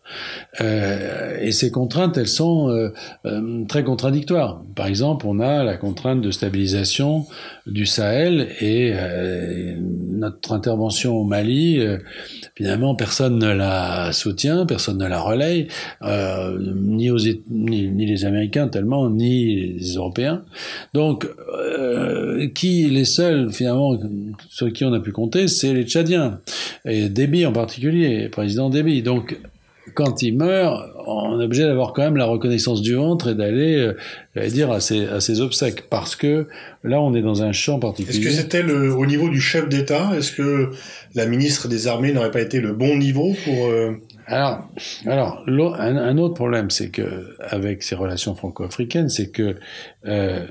Euh, 0.60 1.38
et 1.40 1.52
ces 1.52 1.70
contraintes, 1.70 2.18
elles 2.18 2.26
sont 2.26 2.68
euh, 2.68 2.92
euh, 3.26 3.64
très 3.66 3.84
contradictoires. 3.84 4.60
Par 4.74 4.86
exemple, 4.86 5.26
on 5.28 5.38
a 5.38 5.62
la 5.62 5.76
contrainte 5.76 6.20
de 6.20 6.32
stabilisation 6.32 7.26
du 7.66 7.86
Sahel 7.86 8.48
et 8.60 8.94
notre 10.10 10.52
intervention 10.52 11.14
au 11.14 11.24
Mali, 11.24 11.80
finalement, 12.56 12.94
personne 12.94 13.38
ne 13.38 13.52
la 13.52 14.10
soutient, 14.12 14.64
personne 14.64 14.98
ne 14.98 15.06
la 15.06 15.20
relaye, 15.20 15.68
ni, 16.00 18.06
les 18.06 18.24
Américains 18.24 18.68
tellement, 18.68 19.10
ni 19.10 19.74
les 19.74 19.94
Européens. 19.94 20.44
Donc, 20.94 21.28
qui 22.54 22.88
les 22.88 23.04
seuls, 23.04 23.52
finalement, 23.52 23.98
sur 24.48 24.72
qui 24.72 24.86
on 24.86 24.94
a 24.94 25.00
pu 25.00 25.12
compter, 25.12 25.46
c'est 25.46 25.74
les 25.74 25.84
Tchadiens, 25.84 26.40
et 26.86 27.10
Déby 27.10 27.44
en 27.44 27.52
particulier, 27.52 28.07
président 28.30 28.70
Déby. 28.70 29.02
Donc, 29.02 29.38
quand 29.94 30.22
il 30.22 30.36
meurt, 30.36 30.90
on 31.06 31.40
est 31.40 31.44
obligé 31.44 31.64
d'avoir 31.64 31.92
quand 31.92 32.02
même 32.02 32.16
la 32.16 32.26
reconnaissance 32.26 32.82
du 32.82 32.94
ventre 32.94 33.28
et 33.28 33.34
d'aller, 33.34 33.92
euh, 34.36 34.48
dire, 34.48 34.70
à 34.70 34.80
ses, 34.80 35.06
à 35.06 35.20
ses 35.20 35.40
obsèques. 35.40 35.88
Parce 35.88 36.16
que 36.16 36.46
là, 36.84 37.00
on 37.00 37.14
est 37.14 37.22
dans 37.22 37.42
un 37.42 37.52
champ 37.52 37.78
particulier. 37.78 38.18
Est-ce 38.18 38.26
que 38.26 38.32
c'était 38.32 38.62
le, 38.62 38.92
au 38.94 39.06
niveau 39.06 39.28
du 39.28 39.40
chef 39.40 39.68
d'État 39.68 40.12
Est-ce 40.16 40.32
que 40.32 40.70
la 41.14 41.26
ministre 41.26 41.68
des 41.68 41.86
Armées 41.86 42.12
n'aurait 42.12 42.30
pas 42.30 42.40
été 42.40 42.60
le 42.60 42.72
bon 42.72 42.96
niveau 42.96 43.34
pour... 43.44 43.66
Euh... 43.68 43.92
Alors, 44.26 44.68
alors 45.06 45.80
un, 45.80 45.96
un, 45.96 46.18
autre 46.18 46.34
problème, 46.34 46.70
c'est 46.70 46.90
que 46.90 47.34
avec 47.40 47.82
ces 47.82 47.94
relations 47.94 48.34
franco-africaines, 48.34 49.08
c'est 49.08 49.30
que 49.30 49.56
euh, 50.06 50.46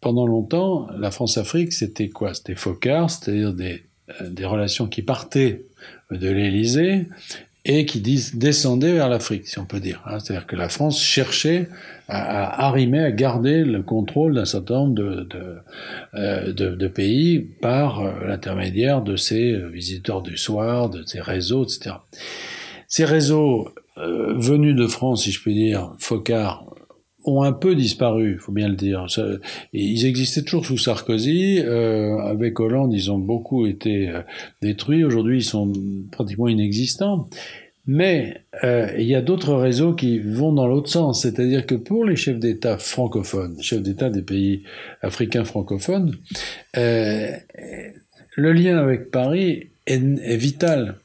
pendant 0.00 0.26
longtemps, 0.26 0.88
la 0.98 1.10
France-Afrique, 1.10 1.74
c'était 1.74 2.08
quoi? 2.08 2.32
C'était 2.32 2.54
Focard, 2.54 3.10
c'est-à-dire 3.10 3.52
des, 3.52 3.82
des 4.22 4.46
relations 4.46 4.86
qui 4.86 5.02
partaient 5.02 5.66
de 6.12 6.30
l'Élysée 6.30 7.06
et 7.64 7.86
qui 7.86 8.00
disent 8.00 8.34
vers 8.34 9.08
l'Afrique, 9.08 9.46
si 9.46 9.58
on 9.58 9.64
peut 9.64 9.78
dire. 9.78 10.02
Hein. 10.06 10.18
C'est-à-dire 10.18 10.46
que 10.46 10.56
la 10.56 10.68
France 10.68 11.00
cherchait 11.00 11.68
à, 12.08 12.66
arrimer, 12.66 12.98
à 12.98 13.12
garder 13.12 13.64
le 13.64 13.82
contrôle 13.82 14.34
d'un 14.34 14.44
certain 14.44 14.74
nombre 14.74 14.94
de, 14.94 15.28
de, 15.28 16.84
euh, 16.84 16.88
pays 16.88 17.38
par 17.38 18.00
euh, 18.00 18.26
l'intermédiaire 18.26 19.00
de 19.00 19.16
ces 19.16 19.56
visiteurs 19.70 20.22
du 20.22 20.36
soir, 20.36 20.90
de 20.90 21.04
ces 21.06 21.20
réseaux, 21.20 21.64
etc. 21.64 21.96
Ces 22.88 23.04
réseaux 23.04 23.68
euh, 23.98 24.34
venus 24.36 24.74
de 24.74 24.86
France, 24.86 25.24
si 25.24 25.32
je 25.32 25.40
puis 25.40 25.54
dire, 25.54 25.92
Focard, 25.98 26.66
ont 27.24 27.42
un 27.42 27.52
peu 27.52 27.74
disparu, 27.74 28.32
il 28.32 28.38
faut 28.38 28.52
bien 28.52 28.68
le 28.68 28.76
dire. 28.76 29.06
Ils 29.72 30.06
existaient 30.06 30.42
toujours 30.42 30.66
sous 30.66 30.78
Sarkozy. 30.78 31.60
Euh, 31.60 32.18
avec 32.18 32.58
Hollande, 32.60 32.92
ils 32.92 33.10
ont 33.10 33.18
beaucoup 33.18 33.66
été 33.66 34.08
euh, 34.08 34.22
détruits. 34.60 35.04
Aujourd'hui, 35.04 35.38
ils 35.38 35.44
sont 35.44 35.72
pratiquement 36.10 36.48
inexistants. 36.48 37.28
Mais 37.86 38.42
euh, 38.62 38.88
il 38.96 39.06
y 39.06 39.14
a 39.16 39.22
d'autres 39.22 39.54
réseaux 39.54 39.92
qui 39.92 40.20
vont 40.20 40.52
dans 40.52 40.68
l'autre 40.68 40.88
sens, 40.88 41.22
c'est-à-dire 41.22 41.66
que 41.66 41.74
pour 41.74 42.04
les 42.04 42.14
chefs 42.14 42.38
d'État 42.38 42.78
francophones, 42.78 43.60
chefs 43.60 43.82
d'État 43.82 44.08
des 44.08 44.22
pays 44.22 44.62
africains 45.00 45.44
francophones, 45.44 46.16
le 46.74 48.52
lien 48.52 48.78
avec 48.78 49.10
Paris 49.10 49.70
est 49.86 50.36
vital. 50.36 50.98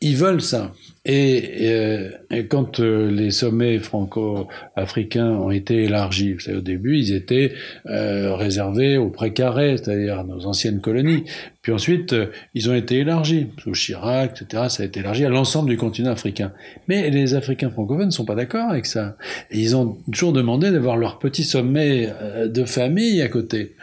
Ils 0.00 0.16
veulent 0.16 0.42
ça. 0.42 0.72
Et, 1.06 1.68
euh, 1.68 2.10
et, 2.30 2.46
quand 2.46 2.80
euh, 2.80 3.10
les 3.10 3.30
sommets 3.30 3.78
franco-africains 3.78 5.32
ont 5.32 5.50
été 5.50 5.84
élargis, 5.84 6.36
au 6.48 6.60
début, 6.62 6.96
ils 6.96 7.12
étaient 7.12 7.52
euh, 7.86 8.34
réservés 8.34 8.96
aux 8.96 9.10
précarés, 9.10 9.76
c'est-à-dire 9.76 10.20
à 10.20 10.24
nos 10.24 10.46
anciennes 10.46 10.80
colonies. 10.80 11.24
Puis 11.64 11.72
ensuite, 11.72 12.12
euh, 12.12 12.26
ils 12.52 12.68
ont 12.68 12.74
été 12.74 12.98
élargis. 12.98 13.48
Sous 13.58 13.72
Chirac, 13.72 14.42
etc., 14.42 14.64
ça 14.68 14.82
a 14.82 14.86
été 14.86 15.00
élargi 15.00 15.24
à 15.24 15.30
l'ensemble 15.30 15.70
du 15.70 15.78
continent 15.78 16.10
africain. 16.10 16.52
Mais 16.88 17.08
les 17.08 17.34
Africains 17.34 17.70
francophones 17.70 18.06
ne 18.06 18.10
sont 18.10 18.26
pas 18.26 18.34
d'accord 18.34 18.68
avec 18.68 18.84
ça. 18.84 19.16
Ils 19.50 19.74
ont 19.74 19.96
toujours 20.12 20.34
demandé 20.34 20.70
d'avoir 20.70 20.98
leur 20.98 21.18
petit 21.18 21.42
sommet 21.42 22.12
euh, 22.20 22.48
de 22.48 22.66
famille 22.66 23.22
à 23.22 23.28
côté. 23.28 23.76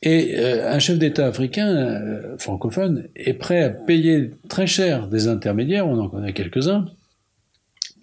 Et 0.00 0.36
euh, 0.38 0.72
un 0.72 0.78
chef 0.78 0.96
d'État 0.96 1.26
africain 1.26 2.00
francophone 2.38 3.08
est 3.16 3.34
prêt 3.34 3.64
à 3.64 3.70
payer 3.70 4.30
très 4.48 4.68
cher 4.68 5.08
des 5.08 5.26
intermédiaires, 5.26 5.88
on 5.88 5.98
en 5.98 6.08
connaît 6.08 6.32
quelques-uns, 6.32 6.84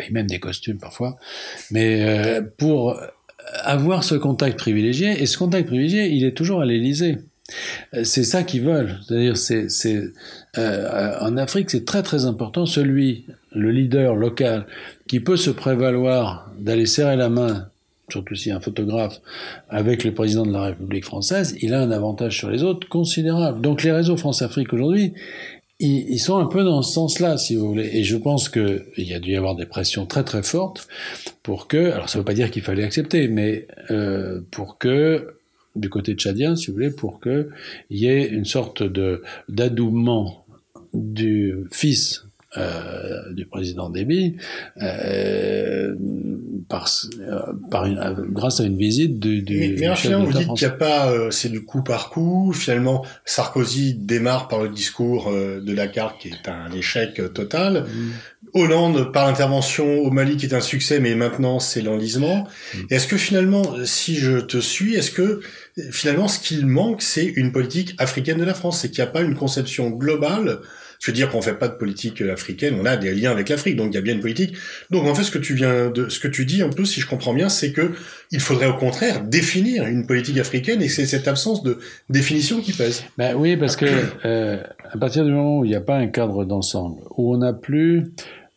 et 0.06 0.12
même 0.12 0.28
des 0.28 0.40
costumes 0.40 0.78
parfois, 0.78 1.18
mais 1.72 2.42
pour 2.58 3.00
avoir 3.64 4.04
ce 4.04 4.16
contact 4.16 4.60
privilégié, 4.60 5.22
et 5.22 5.26
ce 5.26 5.38
contact 5.38 5.68
privilégié, 5.68 6.10
il 6.10 6.26
est 6.26 6.36
toujours 6.36 6.62
à 6.62 6.66
l'Élysée. 6.66 7.18
C'est 8.04 8.24
ça 8.24 8.44
qu'ils 8.44 8.64
veulent. 8.64 8.98
C'est-à-dire, 9.06 9.38
c'est, 9.38 9.70
c'est 9.70 10.04
euh, 10.58 11.18
en 11.20 11.38
Afrique, 11.38 11.70
c'est 11.70 11.86
très 11.86 12.04
très 12.04 12.26
important. 12.26 12.66
Celui, 12.66 13.26
le 13.52 13.72
leader 13.72 14.16
local, 14.16 14.66
qui 15.08 15.20
peut 15.20 15.38
se 15.38 15.50
prévaloir 15.50 16.52
d'aller 16.60 16.86
serrer 16.86 17.16
la 17.16 17.30
main, 17.30 17.70
surtout 18.10 18.36
si 18.36 18.52
un 18.52 18.60
photographe, 18.60 19.22
avec 19.70 20.04
le 20.04 20.14
président 20.14 20.46
de 20.46 20.54
la 20.54 20.64
République 20.64 21.06
française, 21.06 21.56
il 21.62 21.74
a 21.74 21.82
un 21.82 21.92
avantage 21.92 22.38
sur 22.38 22.50
les 22.50 22.64
autres 22.64 22.88
considérable. 22.88 23.62
Donc 23.62 23.84
les 23.84 23.92
réseaux 23.92 24.18
France-Afrique 24.18 24.74
aujourd'hui, 24.74 25.14
ils, 25.82 26.20
sont 26.20 26.38
un 26.38 26.46
peu 26.46 26.64
dans 26.64 26.84
ce 26.84 26.94
sens-là, 26.94 27.38
si 27.38 27.56
vous 27.56 27.68
voulez. 27.68 27.90
Et 27.94 28.04
je 28.04 28.16
pense 28.16 28.50
qu'il 28.50 28.84
y 28.98 29.14
a 29.14 29.20
dû 29.20 29.32
y 29.32 29.36
avoir 29.36 29.56
des 29.56 29.66
pressions 29.66 30.06
très 30.06 30.24
très 30.24 30.44
fortes 30.44 30.88
pour 31.42 31.68
que, 31.68 31.92
alors 31.92 32.08
ça 32.08 32.20
ne 32.20 32.22
veut 32.22 32.26
pas 32.26 32.36
dire 32.36 32.52
qu'il 32.52 32.62
fallait 32.62 32.84
accepter, 32.84 33.28
mais 33.28 33.68
euh, 33.90 34.42
pour 34.52 34.78
que 34.78 35.41
du 35.76 35.90
côté 35.90 36.14
tchadien, 36.14 36.56
si 36.56 36.68
vous 36.68 36.74
voulez, 36.74 36.92
pour 36.92 37.22
qu'il 37.22 37.48
y 37.90 38.08
ait 38.08 38.28
une 38.28 38.46
sorte 38.46 38.84
de 38.84 39.24
d'adoubement 39.50 40.46
du 40.94 41.56
fils 41.72 42.26
euh, 42.58 43.32
du 43.32 43.46
président 43.46 43.90
Déby 43.90 44.36
euh, 44.82 45.96
par, 46.68 46.90
par 47.70 47.86
une, 47.86 47.98
grâce 48.32 48.60
à 48.60 48.66
une 48.66 48.76
visite 48.76 49.20
du, 49.20 49.42
du 49.42 49.58
mais, 49.58 49.88
mais 49.88 49.96
finalement 49.96 50.26
vous 50.26 50.38
dites 50.38 50.54
qu'il 50.56 50.68
n'y 50.68 50.74
a 50.74 50.76
pas 50.76 51.10
euh, 51.12 51.32
c'est 51.32 51.48
du 51.48 51.64
coup 51.64 51.82
par 51.82 52.10
coup. 52.10 52.52
Finalement 52.52 53.06
Sarkozy 53.24 53.94
démarre 53.94 54.50
par 54.50 54.64
le 54.64 54.68
discours 54.68 55.30
euh, 55.30 55.62
de 55.62 55.74
la 55.74 55.88
carte 55.88 56.20
qui 56.20 56.28
est 56.28 56.50
un 56.50 56.70
échec 56.74 57.22
total. 57.34 57.86
Mm. 57.86 58.10
Hollande 58.54 59.12
par 59.12 59.28
l'intervention 59.28 60.00
au 60.00 60.12
Mali 60.12 60.38
qui 60.38 60.46
est 60.46 60.54
un 60.54 60.62
succès, 60.62 61.00
mais 61.00 61.16
maintenant 61.16 61.60
c'est 61.60 61.82
l'enlisement. 61.82 62.48
Mm. 62.74 62.78
Est-ce 62.90 63.08
que 63.08 63.18
finalement, 63.18 63.64
si 63.86 64.16
je 64.16 64.40
te 64.40 64.58
suis, 64.58 64.96
est-ce 64.96 65.12
que 65.12 65.42
finalement 65.92 66.28
ce 66.28 66.40
qu'il 66.40 66.66
manque, 66.66 67.02
c'est 67.02 67.26
une 67.26 67.52
politique 67.52 67.96
africaine 67.98 68.38
de 68.38 68.44
la 68.44 68.54
France, 68.54 68.82
c'est 68.82 68.90
qu'il 68.90 69.04
n'y 69.04 69.10
a 69.10 69.12
pas 69.12 69.22
une 69.22 69.36
conception 69.36 69.90
globale 69.90 70.62
je 71.02 71.10
veux 71.10 71.16
dire 71.16 71.30
qu'on 71.32 71.42
fait 71.42 71.56
pas 71.56 71.68
de 71.68 71.74
politique 71.74 72.22
africaine, 72.22 72.78
on 72.80 72.86
a 72.86 72.96
des 72.96 73.12
liens 73.16 73.32
avec 73.32 73.50
l'Afrique, 73.50 73.76
donc 73.76 73.88
il 73.92 73.96
y 73.96 73.98
a 73.98 74.02
bien 74.02 74.14
une 74.14 74.20
politique. 74.20 74.54
Donc 74.92 75.08
en 75.08 75.16
fait, 75.16 75.24
ce 75.24 75.32
que 75.32 75.40
tu 75.40 75.56
viens 75.56 75.90
de, 75.90 76.10
ce 76.10 76.20
que 76.20 76.28
tu 76.28 76.46
dis 76.46 76.62
un 76.62 76.70
peu, 76.70 76.86
si 76.86 77.02
je 77.02 77.08
comprends 77.08 77.34
bien, 77.34 77.50
c'est 77.50 77.72
que 77.72 77.94
il 78.30 78.40
faudrait 78.40 78.68
au 78.68 78.76
contraire 78.76 79.24
définir 79.24 79.88
une 79.88 80.06
politique 80.06 80.38
africaine, 80.38 80.80
et 80.80 80.90
c'est 80.90 81.08
cette 81.08 81.28
absence 81.28 81.64
de 81.64 81.80
définition 82.10 82.62
qui 82.62 82.72
pèse. 82.72 83.04
Ben 83.18 83.36
oui, 83.36 83.58
parce 83.58 83.76
que 83.76 83.88
euh, 84.26 84.62
à 84.92 84.98
partir 85.00 85.26
du 85.26 85.32
moment 85.32 85.60
où 85.60 85.66
il 85.66 85.70
n'y 85.70 85.76
a 85.76 85.82
pas 85.82 85.98
un 85.98 86.06
cadre 86.06 86.46
d'ensemble, 86.46 87.02
où 87.18 87.34
on 87.34 87.38
n'a 87.40 87.54
plus 87.54 88.12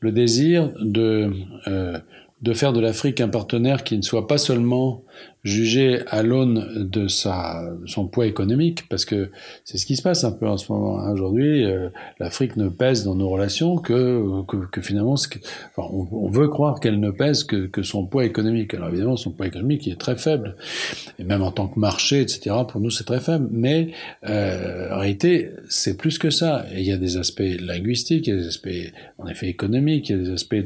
le 0.05 0.13
désir 0.13 0.71
de 0.81 1.33
euh, 1.67 1.99
de 2.43 2.53
faire 2.53 2.75
de 2.75 2.81
l'Afrique 2.81 3.23
un 3.23 3.29
partenaire 3.29 3.85
qui 3.85 3.97
ne 3.97 4.03
soit 4.03 4.27
pas 4.27 4.37
seulement 4.37 5.03
jugé 5.45 6.01
à 6.09 6.23
l'aune 6.23 6.89
de 6.91 7.07
sa, 7.07 7.71
son 7.85 8.07
poids 8.07 8.27
économique, 8.27 8.89
parce 8.89 9.05
que 9.05 9.31
c'est 9.65 9.77
ce 9.77 9.85
qui 9.85 9.95
se 9.95 10.03
passe 10.03 10.25
un 10.25 10.33
peu 10.33 10.49
en 10.49 10.57
ce 10.57 10.73
moment. 10.73 11.01
Hein. 11.01 11.13
Aujourd'hui, 11.13 11.65
euh, 11.65 11.91
l'Afrique 12.19 12.57
ne 12.57 12.71
pèse 12.71 13.05
dans 13.05 13.15
nos 13.15 13.29
relations 13.29 13.77
que, 13.77 14.43
que, 14.49 14.57
que 14.71 14.81
finalement, 14.81 15.17
ce 15.17 15.29
enfin, 15.77 15.89
on, 15.93 16.29
veut 16.31 16.49
croire 16.49 16.81
qu'elle 16.81 16.99
ne 16.99 17.11
pèse 17.11 17.45
que, 17.45 17.67
que, 17.67 17.83
son 17.83 18.07
poids 18.07 18.25
économique. 18.25 18.73
Alors 18.73 18.89
évidemment, 18.89 19.17
son 19.17 19.33
poids 19.33 19.47
économique 19.47 19.87
est 19.87 20.01
très 20.01 20.17
faible, 20.17 20.57
et 21.19 21.25
même 21.25 21.43
en 21.43 21.53
tant 21.53 21.69
que 21.69 21.79
marché, 21.79 22.23
etc. 22.23 22.57
Pour 22.67 22.81
nous, 22.81 22.91
c'est 22.91 23.05
très 23.05 23.21
faible. 23.21 23.47
Mais 23.51 23.89
euh, 24.27 24.95
en 24.95 25.01
réalité, 25.01 25.51
c'est 25.69 25.99
plus 25.99 26.17
que 26.19 26.31
ça. 26.31 26.65
Et 26.75 26.81
il 26.81 26.87
y 26.87 26.93
a 26.93 26.97
des 26.97 27.19
aspects 27.19 27.43
linguistiques, 27.61 28.27
il 28.27 28.31
y 28.31 28.37
a 28.37 28.41
des 28.41 28.49
aspects 28.49 28.69
en 29.19 29.29
effet 29.29 29.49
économiques, 29.49 30.09
il 30.09 30.17
y 30.17 30.21
a 30.21 30.23
des 30.23 30.33
aspects 30.33 30.57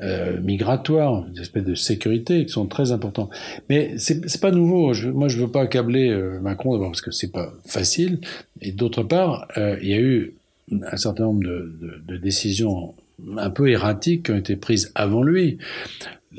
euh, 0.00 0.40
migratoires, 0.40 1.24
des 1.30 1.40
aspects 1.40 1.58
de 1.58 1.74
sécurité 1.74 2.46
qui 2.46 2.52
sont 2.52 2.66
très 2.66 2.92
importants. 2.92 3.28
Mais 3.68 3.94
c'est 3.98 4.19
c'est 4.26 4.40
pas 4.40 4.50
nouveau. 4.50 4.92
moi, 5.12 5.28
je 5.28 5.38
veux 5.38 5.50
pas 5.50 5.62
accabler 5.62 6.10
euh, 6.10 6.40
Macron 6.40 6.72
d'abord 6.72 6.88
parce 6.88 7.00
que 7.00 7.10
c'est 7.10 7.32
pas 7.32 7.52
facile, 7.64 8.20
et 8.60 8.72
d'autre 8.72 9.02
part, 9.02 9.48
euh, 9.56 9.76
il 9.82 9.88
y 9.88 9.94
a 9.94 10.00
eu 10.00 10.34
un 10.70 10.96
certain 10.96 11.24
nombre 11.24 11.42
de, 11.42 12.16
décisions 12.16 12.94
un 13.36 13.50
peu 13.50 13.68
erratiques 13.70 14.26
qui 14.26 14.30
ont 14.32 14.36
été 14.36 14.56
prises 14.56 14.92
avant 14.94 15.22
lui. 15.22 15.58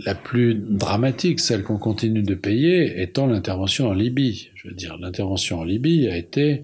La 0.05 0.15
plus 0.15 0.55
dramatique, 0.55 1.41
celle 1.41 1.63
qu'on 1.63 1.77
continue 1.77 2.23
de 2.23 2.33
payer, 2.33 3.01
étant 3.01 3.27
l'intervention 3.27 3.89
en 3.89 3.93
Libye. 3.93 4.49
Je 4.55 4.69
veux 4.69 4.73
dire, 4.73 4.97
l'intervention 4.97 5.59
en 5.59 5.63
Libye 5.65 6.07
a 6.07 6.15
été, 6.15 6.63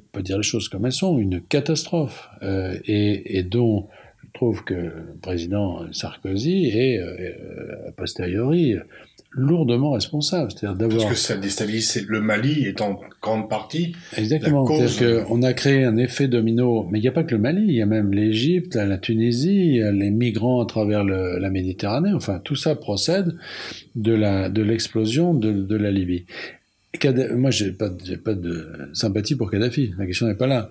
on 0.00 0.18
peut 0.18 0.22
dire 0.22 0.38
les 0.38 0.42
choses 0.42 0.68
comme 0.68 0.84
elles 0.84 0.92
sont, 0.92 1.18
une 1.18 1.40
catastrophe, 1.40 2.28
euh, 2.42 2.76
et, 2.84 3.38
et 3.38 3.44
dont 3.44 3.88
je 4.24 4.28
trouve 4.34 4.64
que 4.64 4.74
le 4.74 5.16
président 5.22 5.86
Sarkozy 5.92 6.66
est, 6.66 6.98
a 6.98 7.92
posteriori, 7.92 8.76
lourdement 9.34 9.92
responsable. 9.92 10.50
C'est-à-dire 10.52 10.76
d'avoir. 10.76 11.06
Parce 11.06 11.12
que 11.12 11.18
ça 11.18 11.36
déstabilise 11.36 12.04
le 12.08 12.20
Mali 12.20 12.64
est 12.64 12.80
en 12.80 13.00
grande 13.20 13.48
partie. 13.48 13.94
Exactement. 14.16 14.66
C'est-à-dire 14.66 15.24
qu'on 15.24 15.42
a 15.42 15.52
créé 15.52 15.84
un 15.84 15.96
effet 15.96 16.28
domino. 16.28 16.86
Mais 16.90 16.98
il 16.98 17.02
n'y 17.02 17.08
a 17.08 17.12
pas 17.12 17.24
que 17.24 17.34
le 17.34 17.40
Mali. 17.40 17.64
Il 17.66 17.74
y 17.74 17.82
a 17.82 17.86
même 17.86 18.12
l'Égypte, 18.12 18.76
la 18.76 18.98
Tunisie, 18.98 19.80
les 19.92 20.10
migrants 20.10 20.62
à 20.62 20.66
travers 20.66 21.04
le, 21.04 21.38
la 21.38 21.50
Méditerranée. 21.50 22.12
Enfin, 22.12 22.40
tout 22.42 22.56
ça 22.56 22.74
procède 22.74 23.36
de 23.94 24.12
la 24.12 24.48
de 24.48 24.62
l'explosion 24.62 25.34
de, 25.34 25.52
de 25.52 25.76
la 25.76 25.90
Libye. 25.90 26.24
moi, 27.34 27.50
j'ai 27.50 27.72
pas, 27.72 27.90
j'ai 28.04 28.16
pas 28.16 28.34
de 28.34 28.90
sympathie 28.92 29.34
pour 29.34 29.50
Kadhafi. 29.50 29.94
La 29.98 30.06
question 30.06 30.26
n'est 30.26 30.34
pas 30.34 30.46
là. 30.46 30.70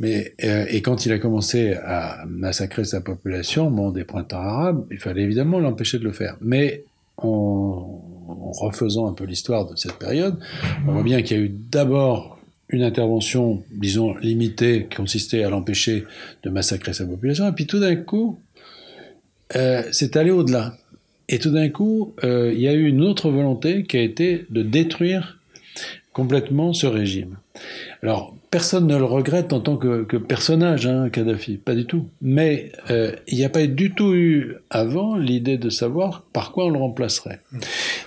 Mais 0.00 0.34
euh, 0.44 0.66
et 0.68 0.82
quand 0.82 1.06
il 1.06 1.12
a 1.12 1.18
commencé 1.18 1.74
à 1.74 2.24
massacrer 2.28 2.84
sa 2.84 3.00
population, 3.00 3.70
bon, 3.70 3.90
des 3.90 4.04
printemps 4.04 4.40
arabes, 4.40 4.86
il 4.90 4.98
fallait 4.98 5.22
évidemment 5.22 5.60
l'empêcher 5.60 5.98
de 5.98 6.04
le 6.04 6.12
faire. 6.12 6.36
Mais 6.40 6.84
en, 7.24 7.98
refaisant 8.52 9.08
un 9.08 9.12
peu 9.12 9.24
l'histoire 9.24 9.66
de 9.66 9.76
cette 9.76 9.98
période, 9.98 10.38
on 10.86 10.92
voit 10.92 11.02
bien 11.02 11.22
qu'il 11.22 11.36
y 11.36 11.40
a 11.40 11.42
eu 11.42 11.48
d'abord 11.48 12.38
une 12.68 12.82
intervention, 12.82 13.62
disons, 13.70 14.16
limitée, 14.18 14.86
qui 14.88 14.96
consistait 14.96 15.44
à 15.44 15.50
l'empêcher 15.50 16.04
de 16.42 16.50
massacrer 16.50 16.92
sa 16.92 17.04
population, 17.04 17.48
et 17.48 17.52
puis 17.52 17.66
tout 17.66 17.80
d'un 17.80 17.96
coup, 17.96 18.38
euh, 19.56 19.82
c'est 19.92 20.16
allé 20.16 20.30
au-delà. 20.30 20.76
Et 21.28 21.38
tout 21.38 21.50
d'un 21.50 21.68
coup, 21.68 22.14
euh, 22.24 22.52
il 22.54 22.60
y 22.60 22.68
a 22.68 22.72
eu 22.72 22.86
une 22.86 23.02
autre 23.02 23.30
volonté 23.30 23.84
qui 23.84 23.96
a 23.96 24.02
été 24.02 24.46
de 24.50 24.62
détruire 24.62 25.38
complètement 26.12 26.72
ce 26.72 26.86
régime. 26.86 27.38
Alors, 28.02 28.34
personne 28.50 28.86
ne 28.86 28.96
le 28.96 29.04
regrette 29.04 29.52
en 29.52 29.60
tant 29.60 29.76
que, 29.76 30.04
que 30.04 30.16
personnage, 30.16 30.86
hein, 30.86 31.08
Kadhafi, 31.10 31.56
pas 31.56 31.74
du 31.74 31.86
tout. 31.86 32.08
Mais 32.20 32.72
euh, 32.90 33.14
il 33.26 33.38
n'y 33.38 33.44
a 33.44 33.48
pas 33.48 33.66
du 33.66 33.94
tout 33.94 34.14
eu 34.14 34.56
avant 34.70 35.16
l'idée 35.16 35.56
de 35.56 35.70
savoir 35.70 36.24
par 36.32 36.52
quoi 36.52 36.66
on 36.66 36.70
le 36.70 36.78
remplacerait. 36.78 37.40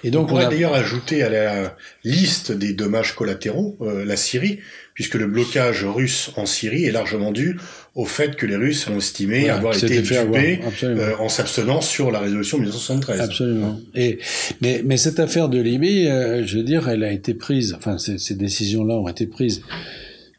Et 0.04 0.12
donc, 0.12 0.26
on, 0.26 0.30
pourrait 0.30 0.48
d'ailleurs 0.48 0.74
ajouter 0.74 1.24
à 1.24 1.30
la 1.30 1.76
liste 2.04 2.52
des 2.52 2.74
dommages 2.74 3.16
collatéraux 3.16 3.78
euh, 3.82 4.06
la 4.06 4.18
Syrie, 4.18 4.60
puisque 4.96 5.16
le 5.16 5.28
blocage 5.28 5.84
russe 5.84 6.32
en 6.38 6.48
Syrie 6.48 6.86
est 6.86 6.92
largement 6.92 7.32
dû 7.32 7.60
au 7.96 8.06
fait 8.06 8.36
que 8.36 8.46
les 8.46 8.56
Russes 8.56 8.88
ont 8.90 8.98
estimé 8.98 9.50
avoir 9.50 9.76
été 9.76 10.02
dupés 10.02 10.60
euh, 10.84 11.16
en 11.20 11.30
s'abstenant 11.30 11.82
sur 11.82 12.12
la 12.12 12.20
résolution 12.20 12.58
1973. 12.58 13.20
Absolument. 13.20 13.80
Et 13.94 14.20
mais 14.62 14.82
mais 14.86 14.98
cette 14.98 15.20
affaire 15.20 15.50
de 15.50 15.60
Libye, 15.60 16.08
euh, 16.08 16.46
je 16.46 16.58
veux 16.58 16.64
dire, 16.64 16.88
elle 16.90 17.04
a 17.04 17.12
été 17.12 17.34
prise. 17.34 17.76
Enfin, 17.78 17.98
ces, 17.98 18.18
ces 18.18 18.36
décisions-là 18.36 18.96
ont 18.96 19.08
été 19.08 19.28
prises. 19.28 19.62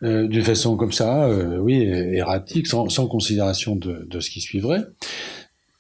Euh, 0.02 0.26
d'une 0.26 0.42
façon 0.42 0.76
comme 0.76 0.92
ça, 0.92 1.30
oui, 1.60 1.82
erratique, 1.82 2.66
sans, 2.66 2.88
sans 2.90 3.06
considération 3.06 3.76
de, 3.76 4.06
de, 4.08 4.20
ce 4.20 4.28
qui 4.28 4.42
suivrait. 4.42 4.82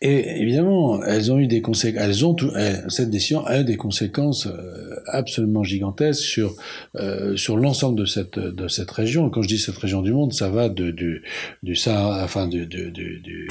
Et 0.02 0.42
évidemment, 0.42 1.02
elles 1.04 1.32
ont 1.32 1.38
eu 1.38 1.46
des 1.46 1.62
conséquences. 1.62 2.02
Elles 2.04 2.26
ont 2.26 2.34
tout, 2.34 2.50
cette 2.88 3.08
décision 3.08 3.46
a 3.46 3.60
eu 3.60 3.64
des 3.64 3.78
conséquences 3.78 4.46
euh, 4.46 4.94
absolument 5.06 5.64
gigantesques 5.64 6.22
sur 6.22 6.54
euh, 6.96 7.34
sur 7.36 7.56
l'ensemble 7.56 7.98
de 7.98 8.04
cette 8.04 8.38
de 8.38 8.68
cette 8.68 8.90
région. 8.90 9.30
Quand 9.30 9.40
je 9.40 9.48
dis 9.48 9.58
cette 9.58 9.78
région 9.78 10.02
du 10.02 10.12
monde, 10.12 10.34
ça 10.34 10.50
va 10.50 10.68
de, 10.68 10.90
du 10.90 11.22
du 11.62 11.74
Sahara, 11.74 12.22
enfin 12.22 12.46
du 12.46 12.66
du, 12.66 12.90
du, 12.90 13.48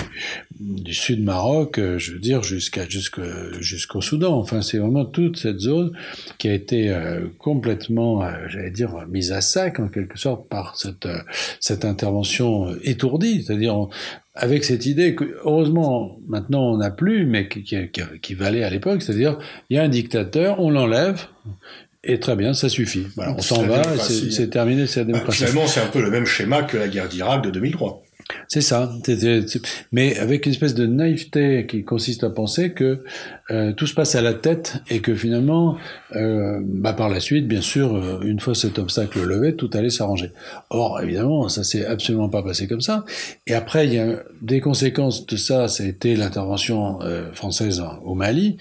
du 0.60 0.94
sud 0.94 1.24
Maroc, 1.24 1.80
euh, 1.80 1.98
je 1.98 2.14
veux 2.14 2.20
dire 2.20 2.44
jusqu'à 2.44 2.86
jusqu'au 2.88 4.02
Soudan. 4.02 4.38
Enfin, 4.38 4.62
c'est 4.62 4.78
vraiment 4.78 5.06
toute 5.06 5.38
cette 5.38 5.60
zone 5.60 5.94
qui 6.38 6.48
a 6.48 6.54
été 6.54 6.90
euh, 6.90 7.22
complètement, 7.40 8.22
j'allais 8.50 8.70
dire, 8.70 9.08
mise 9.10 9.32
à 9.32 9.42
sac 9.42 9.80
en 9.80 9.88
quelque 9.88 10.20
sorte 10.20 10.48
par 10.48 10.78
cette 10.78 11.08
cette 11.60 11.86
intervention 11.86 12.76
étourdie. 12.84 13.44
C'est-à-dire, 13.44 13.88
avec 14.36 14.66
cette 14.66 14.86
idée 14.86 15.16
que, 15.16 15.38
heureusement, 15.44 16.20
maintenant 16.28 16.74
on 16.74 16.78
n'a 16.78 16.92
plus, 16.92 17.26
mais 17.26 17.48
qui, 17.48 17.64
qui, 17.64 17.80
qui 18.22 18.34
valait 18.34 18.64
à 18.64 18.70
l'époque, 18.70 19.02
c'est-à-dire, 19.02 19.38
il 19.70 19.78
y 19.78 19.80
a 19.80 19.84
un 19.84 19.90
dictateur, 19.90 20.60
on 20.60 20.70
l'enlève, 20.70 21.26
et 22.04 22.20
très 22.20 22.36
bien, 22.36 22.54
ça 22.54 22.70
suffit. 22.70 23.08
Voilà, 23.16 23.34
on 23.36 23.42
s'en 23.42 23.64
va, 23.64 23.82
c'est 23.98 24.50
terminé, 24.50 24.86
c'est 24.86 25.02
la 25.02 25.06
démocratie. 25.06 25.40
finalement, 25.40 25.68
c'est 25.68 25.80
un 25.80 25.88
peu 25.88 26.02
le 26.02 26.12
même 26.12 26.26
schéma 26.26 26.64
que 26.64 26.78
la 26.78 26.88
guerre 26.88 27.10
d'Irak 27.10 27.44
de 27.44 27.50
2003. 27.50 28.05
C'est 28.48 28.62
ça, 28.62 28.92
mais 29.92 30.18
avec 30.18 30.46
une 30.46 30.52
espèce 30.52 30.74
de 30.74 30.86
naïveté 30.88 31.68
qui 31.68 31.84
consiste 31.84 32.24
à 32.24 32.30
penser 32.30 32.72
que 32.72 33.04
euh, 33.52 33.72
tout 33.74 33.86
se 33.86 33.94
passe 33.94 34.16
à 34.16 34.22
la 34.22 34.34
tête 34.34 34.82
et 34.90 35.00
que 35.00 35.14
finalement, 35.14 35.78
euh, 36.16 36.60
bah 36.64 36.94
par 36.94 37.10
la 37.10 37.20
suite, 37.20 37.48
bien 37.48 37.62
sûr, 37.62 37.96
euh, 37.96 38.20
une 38.24 38.40
fois 38.40 38.56
cet 38.56 38.80
obstacle 38.80 39.22
levé, 39.22 39.56
tout 39.56 39.70
allait 39.74 39.92
s'arranger. 39.92 40.32
Or, 40.72 41.02
évidemment, 41.02 41.50
ça 41.50 41.64
s'est 41.64 41.86
absolument 41.86 42.30
pas 42.30 42.42
passé 42.42 42.68
comme 42.68 42.82
ça. 42.82 43.06
Et 43.46 43.54
après, 43.54 43.88
il 43.88 43.94
y 43.94 44.00
a 44.00 44.24
des 44.42 44.60
conséquences 44.60 45.28
de 45.28 45.38
ça, 45.38 45.68
ça 45.68 45.84
a 45.84 45.88
été 45.88 46.16
l'intervention 46.16 47.02
euh, 47.02 47.32
française 47.34 47.84
au 48.04 48.16
Mali, 48.16 48.58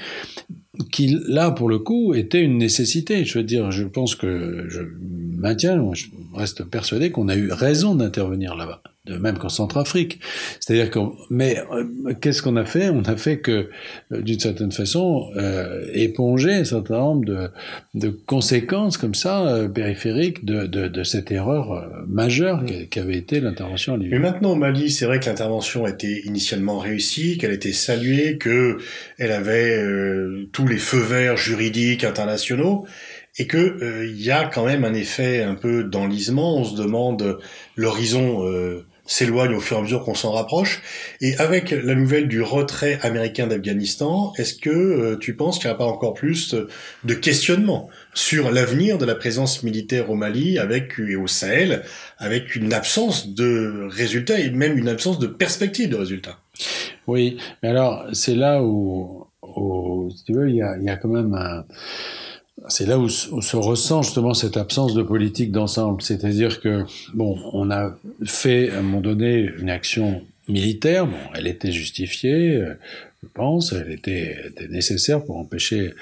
qui 0.92 1.16
là, 1.26 1.50
pour 1.50 1.68
le 1.68 1.78
coup, 1.78 2.14
était 2.14 2.40
une 2.40 2.59
nécessité. 2.59 3.25
Je 3.25 3.38
veux 3.38 3.44
dire, 3.44 3.71
je 3.71 3.85
pense 3.85 4.14
que 4.14 4.66
je 4.68 4.83
maintiens, 5.00 5.83
je 5.94 6.06
reste 6.35 6.64
persuadé 6.64 7.11
qu'on 7.11 7.28
a 7.28 7.37
eu 7.37 7.50
raison 7.50 7.94
d'intervenir 7.94 8.56
là-bas 8.56 8.83
de 9.06 9.18
même 9.18 9.37
qu'en 9.37 9.50
Centrafrique. 9.50 10.20
C'est-à-dire 10.61 10.90
que, 10.90 10.99
mais 11.28 11.58
euh, 11.73 12.14
qu'est-ce 12.23 12.40
qu'on 12.40 12.56
a 12.56 12.64
fait? 12.64 12.88
On 12.88 13.02
a 13.02 13.16
fait 13.16 13.38
que, 13.38 13.68
euh, 14.12 14.23
d'une 14.23 14.40
certaine 14.40 14.73
façon, 14.73 15.26
euh, 15.37 15.87
éponger 15.92 16.54
un 16.54 16.64
certain 16.64 16.99
nombre 16.99 17.25
de, 17.26 17.50
de 17.92 18.08
conséquences 18.08 18.96
comme 18.96 19.14
ça 19.14 19.68
périphériques 19.75 20.46
de, 20.46 20.66
de, 20.66 20.88
de, 20.88 21.04
cette 21.04 21.30
erreur 21.30 21.87
majeure 22.08 22.62
mmh. 22.62 22.87
qu'avait 22.90 23.16
été 23.16 23.40
l'intervention 23.40 23.94
en 23.94 23.96
Libye. 23.96 24.12
Mais 24.12 24.18
maintenant 24.18 24.52
au 24.52 24.56
Mali, 24.56 24.90
c'est 24.90 25.04
vrai 25.04 25.20
que 25.20 25.26
l'intervention 25.26 25.87
été 25.87 26.23
initialement 26.25 26.78
réussie, 26.78 27.37
qu'elle 27.37 27.52
été 27.52 27.73
saluée, 27.73 28.38
que 28.38 28.78
elle 29.18 29.32
avait 29.32 29.84
tous 30.52 30.66
les 30.66 30.78
feux 30.78 31.02
verts 31.02 31.37
juridiques 31.37 32.04
internationaux 32.04 32.87
et 33.38 33.46
que 33.46 34.06
il 34.08 34.23
y 34.23 34.30
a 34.30 34.46
quand 34.46 34.64
même 34.64 34.84
un 34.84 34.94
effet 34.94 35.42
un 35.42 35.54
peu 35.54 35.84
d'enlisement. 35.84 36.56
On 36.56 36.64
se 36.64 36.76
demande 36.76 37.38
l'horizon 37.76 38.44
s'éloigne 39.06 39.54
au 39.54 39.61
fur 39.61 39.76
et 39.76 39.80
à 39.80 39.82
mesure 39.82 40.04
qu'on 40.04 40.14
s'en 40.14 40.32
rapproche. 40.32 40.82
Et 41.20 41.37
avec 41.37 41.70
la 41.70 41.94
nouvelle 41.94 42.28
du 42.28 42.42
retrait 42.42 42.99
américain 43.02 43.46
d'Afghanistan, 43.46 44.32
est-ce 44.38 44.54
que 44.54 44.70
euh, 44.70 45.16
tu 45.18 45.34
penses 45.34 45.58
qu'il 45.58 45.68
n'y 45.68 45.75
a 45.75 45.78
pas 45.78 45.84
encore 45.84 46.14
plus 46.14 46.54
de 47.04 47.14
questionnements 47.14 47.88
sur 48.14 48.50
l'avenir 48.50 48.99
de 48.99 49.04
la 49.04 49.14
présence 49.14 49.62
militaire 49.62 50.11
au 50.11 50.14
Mali 50.14 50.58
avec 50.58 50.99
et 50.99 51.16
au 51.16 51.26
Sahel, 51.26 51.82
avec 52.18 52.56
une 52.56 52.73
absence 52.73 53.28
de 53.28 53.88
résultats 53.90 54.38
et 54.38 54.50
même 54.50 54.78
une 54.78 54.88
absence 54.88 55.18
de 55.18 55.26
perspective 55.26 55.90
de 55.90 55.96
résultats? 55.96 56.38
Oui, 57.06 57.37
mais 57.62 57.68
alors 57.68 58.06
c'est 58.12 58.34
là 58.34 58.62
où, 58.62 59.26
où, 59.42 60.11
si 60.16 60.25
tu 60.25 60.32
veux, 60.32 60.49
il 60.49 60.56
y 60.56 60.62
a, 60.62 60.76
il 60.78 60.84
y 60.84 60.90
a 60.90 60.96
quand 60.96 61.08
même 61.08 61.34
un 61.34 61.64
c'est 62.68 62.87
là 62.87 62.99
où, 62.99 63.09
se 63.09 63.56
ressent 63.56 64.02
justement 64.02 64.35
cette 64.35 64.56
absence 64.56 64.94
de 64.94 65.02
politique 65.02 65.52
d'ensemble. 65.52 66.02
C'est-à-dire 66.02 66.61
que, 66.61 66.85
bon, 67.12 67.38
on 67.52 67.71
a 67.71 67.97
fait 68.25 68.71
à 68.71 68.78
un 68.78 68.83
moment 68.83 69.00
donné 69.00 69.50
une 69.59 69.71
action 69.71 70.23
militaire, 70.49 71.06
bon, 71.06 71.16
elle 71.35 71.47
était 71.47 71.73
justifiée, 71.73 72.62
je 73.23 73.28
pense, 73.33 73.73
elle 73.73 73.90
était, 73.90 74.37
nécessaire 74.68 75.25
pour 75.25 75.38
empêcher 75.38 75.94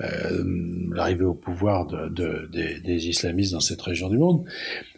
euh, 0.00 0.44
l'arrivée 0.92 1.24
au 1.24 1.34
pouvoir 1.34 1.86
de, 1.86 2.08
de, 2.08 2.48
des, 2.52 2.80
des 2.80 3.08
islamistes 3.08 3.52
dans 3.52 3.60
cette 3.60 3.82
région 3.82 4.08
du 4.08 4.18
monde. 4.18 4.44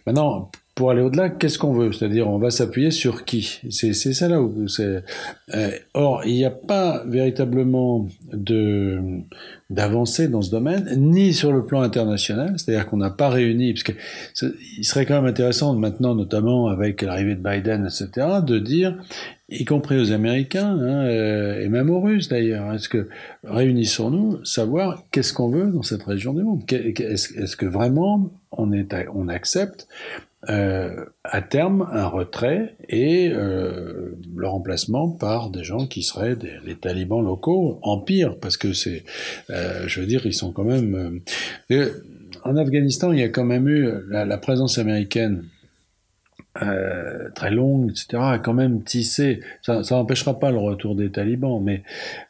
Maintenant, 0.06 0.50
pour 0.76 0.90
aller 0.90 1.00
au-delà, 1.00 1.30
qu'est-ce 1.30 1.58
qu'on 1.58 1.72
veut? 1.72 1.90
C'est-à-dire, 1.90 2.28
on 2.28 2.36
va 2.36 2.50
s'appuyer 2.50 2.90
sur 2.90 3.24
qui? 3.24 3.60
C'est 3.70 3.94
ça 3.94 4.28
là 4.28 4.42
où 4.42 4.68
c'est. 4.68 5.02
Euh, 5.54 5.70
or, 5.94 6.20
il 6.26 6.34
n'y 6.34 6.44
a 6.44 6.50
pas 6.50 7.02
véritablement 7.06 8.06
de 8.32 9.00
d'avancée 9.70 10.28
dans 10.28 10.42
ce 10.42 10.50
domaine, 10.50 10.86
ni 10.96 11.32
sur 11.32 11.50
le 11.50 11.64
plan 11.64 11.80
international. 11.80 12.56
C'est-à-dire 12.58 12.86
qu'on 12.86 12.98
n'a 12.98 13.08
pas 13.08 13.30
réuni, 13.30 13.72
parce 13.72 13.84
que 13.84 13.92
il 14.76 14.84
serait 14.84 15.06
quand 15.06 15.14
même 15.14 15.24
intéressant 15.24 15.74
maintenant, 15.74 16.14
notamment 16.14 16.68
avec 16.68 17.00
l'arrivée 17.00 17.36
de 17.36 17.42
Biden, 17.42 17.86
etc., 17.86 18.26
de 18.46 18.58
dire, 18.58 18.98
y 19.48 19.64
compris 19.64 19.98
aux 19.98 20.12
Américains 20.12 20.76
hein, 20.78 21.06
euh, 21.06 21.64
et 21.64 21.70
même 21.70 21.88
aux 21.88 22.02
Russes 22.02 22.28
d'ailleurs, 22.28 22.74
est-ce 22.74 22.90
que 22.90 23.08
réunissons-nous, 23.44 24.44
savoir 24.44 25.04
qu'est-ce 25.10 25.32
qu'on 25.32 25.48
veut 25.48 25.70
dans 25.70 25.82
cette 25.82 26.02
région 26.02 26.34
du 26.34 26.42
monde? 26.42 26.62
Est-ce 26.70 27.32
est 27.34 27.56
que 27.56 27.66
vraiment 27.66 28.30
on, 28.52 28.72
est, 28.72 28.94
on 29.14 29.28
accepte 29.28 29.88
euh, 30.48 31.04
à 31.24 31.42
terme 31.42 31.88
un 31.92 32.06
retrait 32.06 32.76
et 32.88 33.30
euh, 33.32 34.16
le 34.34 34.48
remplacement 34.48 35.10
par 35.10 35.50
des 35.50 35.64
gens 35.64 35.86
qui 35.86 36.02
seraient 36.02 36.36
des, 36.36 36.52
les 36.64 36.76
talibans 36.76 37.24
locaux, 37.24 37.78
en 37.82 37.98
pire, 37.98 38.38
parce 38.38 38.56
que 38.56 38.72
c'est, 38.72 39.04
euh, 39.50 39.84
je 39.86 40.00
veux 40.00 40.06
dire, 40.06 40.26
ils 40.26 40.34
sont 40.34 40.52
quand 40.52 40.64
même... 40.64 41.20
Euh, 41.70 41.90
en 42.44 42.56
Afghanistan, 42.56 43.12
il 43.12 43.18
y 43.18 43.24
a 43.24 43.28
quand 43.28 43.44
même 43.44 43.68
eu 43.68 43.88
la, 44.08 44.24
la 44.24 44.38
présence 44.38 44.78
américaine 44.78 45.44
euh, 46.62 47.28
très 47.34 47.50
longue, 47.50 47.90
etc., 47.90 48.06
a 48.14 48.38
quand 48.38 48.54
même 48.54 48.82
tissé. 48.82 49.40
Ça 49.62 49.82
n'empêchera 49.90 50.38
pas 50.38 50.50
le 50.50 50.58
retour 50.58 50.94
des 50.94 51.10
talibans, 51.10 51.60
mais 51.62 51.82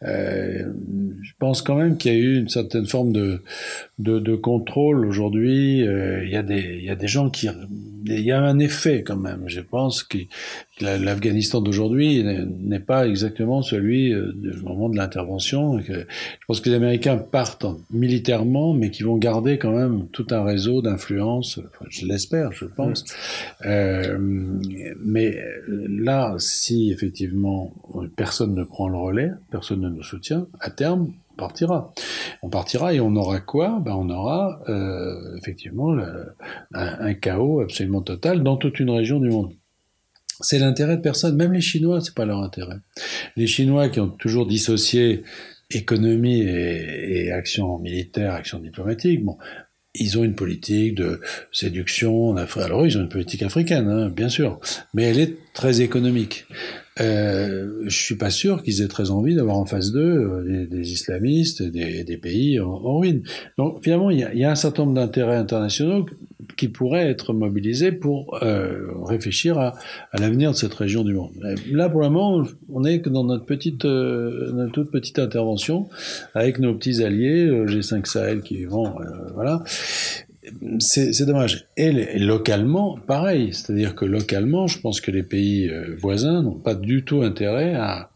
euh, 0.02 0.72
je 1.22 1.32
pense 1.38 1.62
quand 1.62 1.76
même 1.76 1.96
qu'il 1.96 2.12
y 2.12 2.16
a 2.16 2.18
eu 2.18 2.38
une 2.38 2.48
certaine 2.48 2.86
forme 2.86 3.12
de, 3.12 3.42
de, 3.98 4.18
de 4.18 4.34
contrôle 4.34 5.06
aujourd'hui. 5.06 5.86
Euh, 5.86 6.24
il, 6.24 6.30
y 6.30 6.36
a 6.36 6.42
des, 6.42 6.78
il 6.78 6.84
y 6.84 6.90
a 6.90 6.96
des 6.96 7.08
gens 7.08 7.30
qui... 7.30 7.48
Il 8.08 8.20
y 8.20 8.32
a 8.32 8.40
un 8.40 8.58
effet 8.58 9.02
quand 9.02 9.16
même. 9.16 9.44
Je 9.46 9.60
pense 9.60 10.02
que 10.02 10.18
l'Afghanistan 10.80 11.60
d'aujourd'hui 11.60 12.22
n'est 12.22 12.80
pas 12.80 13.06
exactement 13.06 13.62
celui 13.62 14.12
euh, 14.12 14.32
du 14.34 14.52
moment 14.62 14.88
de 14.88 14.96
l'intervention. 14.96 15.78
Je 15.80 16.04
pense 16.46 16.60
que 16.60 16.68
les 16.68 16.76
Américains 16.76 17.16
partent 17.16 17.66
militairement, 17.90 18.74
mais 18.74 18.90
qui 18.90 19.02
vont 19.02 19.16
garder 19.16 19.58
quand 19.58 19.72
même 19.72 20.06
tout 20.12 20.26
un 20.30 20.44
réseau 20.44 20.82
d'influence. 20.82 21.58
Enfin, 21.58 21.86
je 21.88 22.06
l'espère, 22.06 22.52
je 22.52 22.66
pense. 22.66 23.04
Euh, 23.64 24.16
mais 25.04 25.36
là, 25.68 26.34
si 26.38 26.92
effectivement 26.92 27.72
personne 28.16 28.54
ne 28.54 28.64
prend 28.64 28.88
le 28.88 28.98
relais, 28.98 29.30
personne 29.50 29.80
ne 29.80 29.88
nous 29.88 30.02
soutient, 30.02 30.46
à 30.60 30.70
terme, 30.70 31.12
partira. 31.36 31.92
On 32.42 32.48
partira 32.48 32.94
et 32.94 33.00
on 33.00 33.14
aura 33.16 33.40
quoi? 33.40 33.80
Ben 33.84 33.94
On 33.94 34.10
aura 34.10 34.60
euh, 34.68 35.36
effectivement 35.36 35.96
un, 36.72 37.14
chaos 37.14 37.60
absolument 37.60 38.02
total 38.02 38.42
dans 38.42 38.56
toute 38.56 38.80
une 38.80 38.90
région 38.90 39.20
du 39.20 39.28
monde. 39.28 39.52
C'est 40.40 40.58
l'intérêt 40.58 40.96
de 40.96 41.02
personne, 41.02 41.36
même 41.36 41.52
les 41.52 41.62
Chinois, 41.62 42.00
c'est 42.00 42.14
pas 42.14 42.26
leur 42.26 42.42
intérêt. 42.42 42.76
Les 43.36 43.46
Chinois 43.46 43.88
qui 43.88 44.00
ont 44.00 44.08
toujours 44.08 44.46
dissocié 44.46 45.22
économie 45.70 46.40
et, 46.40 47.26
et 47.26 47.32
action 47.32 47.78
militaire, 47.78 48.34
action 48.34 48.58
diplomatique, 48.58 49.24
bon, 49.24 49.38
ils 49.98 50.18
ont 50.18 50.24
une 50.24 50.34
politique 50.34 50.94
de 50.94 51.20
séduction 51.52 52.30
en 52.30 52.36
Afrique. 52.36 52.64
Alors 52.64 52.86
ils 52.86 52.96
ont 52.98 53.02
une 53.02 53.08
politique 53.08 53.42
africaine, 53.42 53.88
hein, 53.88 54.08
bien 54.08 54.28
sûr, 54.28 54.60
mais 54.94 55.04
elle 55.04 55.18
est 55.18 55.52
très 55.52 55.80
économique. 55.80 56.46
Euh, 57.00 57.82
je 57.86 57.96
suis 57.96 58.16
pas 58.16 58.30
sûr 58.30 58.62
qu'ils 58.62 58.82
aient 58.82 58.88
très 58.88 59.10
envie 59.10 59.34
d'avoir 59.34 59.56
en 59.56 59.66
face 59.66 59.92
d'eux 59.92 60.00
euh, 60.00 60.66
des, 60.66 60.92
islamistes, 60.92 61.62
des, 61.62 62.04
des 62.04 62.16
pays 62.16 62.58
en, 62.60 62.70
en, 62.70 62.98
ruine. 62.98 63.22
Donc 63.58 63.82
finalement, 63.82 64.10
il 64.10 64.18
y 64.18 64.44
a, 64.44 64.50
un 64.50 64.54
certain 64.54 64.84
nombre 64.84 64.94
d'intérêts 64.94 65.36
internationaux 65.36 66.06
qui 66.56 66.68
pourraient 66.68 67.08
être 67.08 67.32
mobilisés 67.32 67.92
pour 67.92 68.42
euh, 68.42 68.88
réfléchir 69.04 69.58
à, 69.58 69.74
à 70.12 70.18
l'avenir 70.18 70.52
de 70.52 70.56
cette 70.56 70.74
région 70.74 71.04
du 71.04 71.14
monde. 71.14 71.32
Là, 71.70 71.88
pour 71.88 72.00
le 72.00 72.08
moment, 72.08 72.46
on 72.72 72.84
est 72.84 73.00
que 73.00 73.10
dans 73.10 73.24
notre 73.24 73.44
petite, 73.44 73.84
euh, 73.84 74.52
notre 74.52 74.72
toute 74.72 74.90
petite 74.90 75.18
intervention 75.18 75.88
avec 76.34 76.58
nos 76.58 76.74
petits 76.74 77.02
alliés, 77.02 77.46
euh, 77.46 77.66
G5 77.66 78.06
Sahel 78.06 78.40
qui 78.40 78.64
vont, 78.64 78.94
voilà 79.34 79.62
c'est 80.78 81.26
dommage. 81.26 81.66
Et, 81.76 82.18
localement, 82.18 82.98
pareil. 83.06 83.52
C'est-à-dire 83.52 83.94
que 83.94 84.04
localement, 84.04 84.66
je 84.66 84.78
pense 84.78 85.00
que 85.00 85.10
les 85.10 85.22
pays 85.22 85.68
euh, 85.68 85.96
voisins 85.98 86.42
n'ont 86.42 86.58
pas 86.58 86.74
du 86.74 87.04
tout 87.04 87.22
intérêt 87.22 87.74
à, 87.74 88.10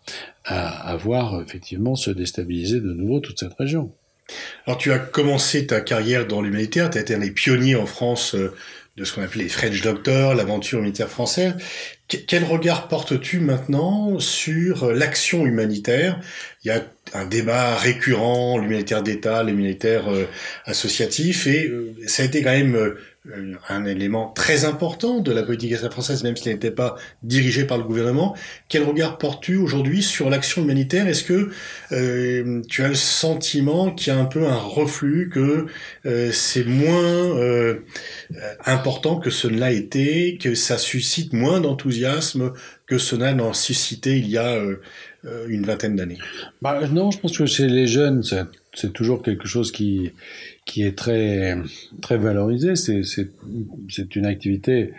à, 0.45 0.91
à, 0.91 0.97
voir 0.97 1.41
effectivement 1.43 1.97
se 1.97 2.11
déstabiliser 2.11 2.81
de 2.81 2.93
nouveau 2.93 3.21
toute 3.21 3.39
cette 3.39 3.55
région. 3.55 3.93
Alors 4.67 4.79
tu 4.79 4.93
as 4.93 4.99
commencé 4.99 5.67
ta 5.67 5.81
carrière 5.81 6.27
dans 6.27 6.41
l'humanitaire, 6.41 6.91
tu 6.91 6.99
as 6.99 7.01
été 7.01 7.15
un 7.15 7.19
des 7.19 7.33
pionniers 7.33 7.75
en 7.75 7.87
France 7.87 8.35
euh, 8.35 8.55
de 8.97 9.05
ce 9.05 9.15
qu'on 9.15 9.23
appelait 9.23 9.45
les 9.45 9.49
French 9.49 9.81
Doctors, 9.83 10.35
l'aventure 10.35 10.81
militaire 10.81 11.09
française. 11.09 11.55
Quel 12.27 12.45
regard 12.45 12.89
portes-tu 12.89 13.39
maintenant 13.39 14.19
sur 14.19 14.93
l'action 14.93 15.47
humanitaire? 15.47 16.21
Il 16.65 16.69
y 16.69 16.71
a 16.73 16.83
un 17.15 17.25
débat 17.25 17.77
récurrent, 17.77 18.59
l'humanitaire 18.59 19.03
d'État, 19.03 19.45
l'humanitaire 19.45 20.13
euh, 20.13 20.27
associatif, 20.65 21.47
et 21.47 21.69
euh, 21.69 21.95
ça 22.07 22.23
a 22.23 22.27
été 22.27 22.43
quand 22.43 22.51
même 22.51 22.75
euh, 22.75 22.99
un 23.69 23.85
élément 23.85 24.33
très 24.35 24.65
important 24.65 25.21
de 25.21 25.31
la 25.31 25.43
politique 25.43 25.77
française, 25.77 26.25
même 26.25 26.37
s'il 26.37 26.53
n'était 26.53 26.71
pas 26.71 26.97
dirigé 27.23 27.67
par 27.67 27.77
le 27.77 27.85
gouvernement. 27.85 28.35
Quel 28.69 28.83
regard 28.83 29.19
portes-tu 29.19 29.57
aujourd'hui 29.57 30.03
sur 30.03 30.31
l'action 30.31 30.63
humanitaire? 30.63 31.07
Est-ce 31.07 31.25
que 31.25 31.51
euh, 31.93 32.63
tu 32.69 32.83
as 32.83 32.89
le 32.89 32.95
sentiment 32.95 33.91
qu'il 33.91 34.13
y 34.13 34.17
a 34.17 34.19
un 34.19 34.25
peu 34.25 34.47
un 34.47 34.57
reflux, 34.57 35.29
que 35.29 35.67
euh, 36.07 36.33
c'est 36.33 36.65
moins 36.65 36.95
euh, 36.95 37.81
important 38.65 39.21
que 39.21 39.29
ce 39.29 39.49
ne 39.49 39.59
l'a 39.59 39.73
été, 39.73 40.39
que 40.39 40.55
ça 40.55 40.79
suscite 40.79 41.35
moins 41.35 41.61
d'enthousiasme 41.61 42.53
que 42.87 42.97
ce 42.97 43.17
n'a 43.17 43.37
suscité 43.53 44.19
il 44.19 44.29
y 44.29 44.37
a 44.37 44.61
une 45.47 45.65
vingtaine 45.65 45.95
d'années? 45.95 46.19
Bah, 46.61 46.81
Non, 46.91 47.13
je 47.13 47.21
pense 47.21 47.39
que 47.39 47.47
chez 47.47 47.69
les 47.69 47.87
jeunes, 47.87 48.25
c'est 48.75 48.93
toujours 48.93 49.23
quelque 49.23 49.47
chose 49.47 49.71
qui 49.71 50.11
qui 50.67 50.83
est 50.83 50.97
très, 50.97 51.57
très 52.01 52.19
valorisé. 52.19 52.77
C'est 52.77 54.17
une 54.17 54.27
activité 54.27 54.93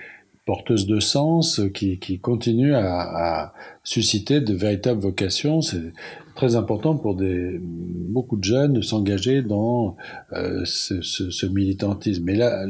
porteuse 0.45 0.87
de 0.87 0.99
sens 0.99 1.61
qui, 1.73 1.99
qui 1.99 2.19
continue 2.19 2.73
à, 2.73 3.01
à, 3.01 3.53
susciter 3.83 4.41
de 4.41 4.53
véritables 4.53 4.99
vocations. 4.99 5.61
C'est 5.61 5.93
très 6.35 6.55
important 6.55 6.97
pour 6.97 7.15
des, 7.15 7.59
beaucoup 7.59 8.37
de 8.37 8.43
jeunes 8.43 8.73
de 8.73 8.81
s'engager 8.81 9.43
dans 9.43 9.95
euh, 10.33 10.61
ce, 10.65 11.01
ce, 11.01 11.29
ce, 11.29 11.45
militantisme. 11.45 12.23
Mais 12.25 12.35
là, 12.35 12.65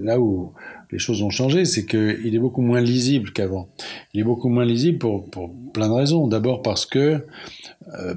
là 0.00 0.20
où 0.20 0.52
les 0.92 0.98
choses 0.98 1.22
ont 1.22 1.30
changé, 1.30 1.64
c'est 1.64 1.86
qu'il 1.86 2.34
est 2.34 2.38
beaucoup 2.38 2.62
moins 2.62 2.80
lisible 2.80 3.32
qu'avant. 3.32 3.68
Il 4.12 4.20
est 4.20 4.24
beaucoup 4.24 4.48
moins 4.48 4.64
lisible 4.64 4.98
pour, 4.98 5.28
pour 5.30 5.50
plein 5.72 5.88
de 5.88 5.94
raisons. 5.94 6.28
D'abord 6.28 6.62
parce 6.62 6.86
que 6.86 7.24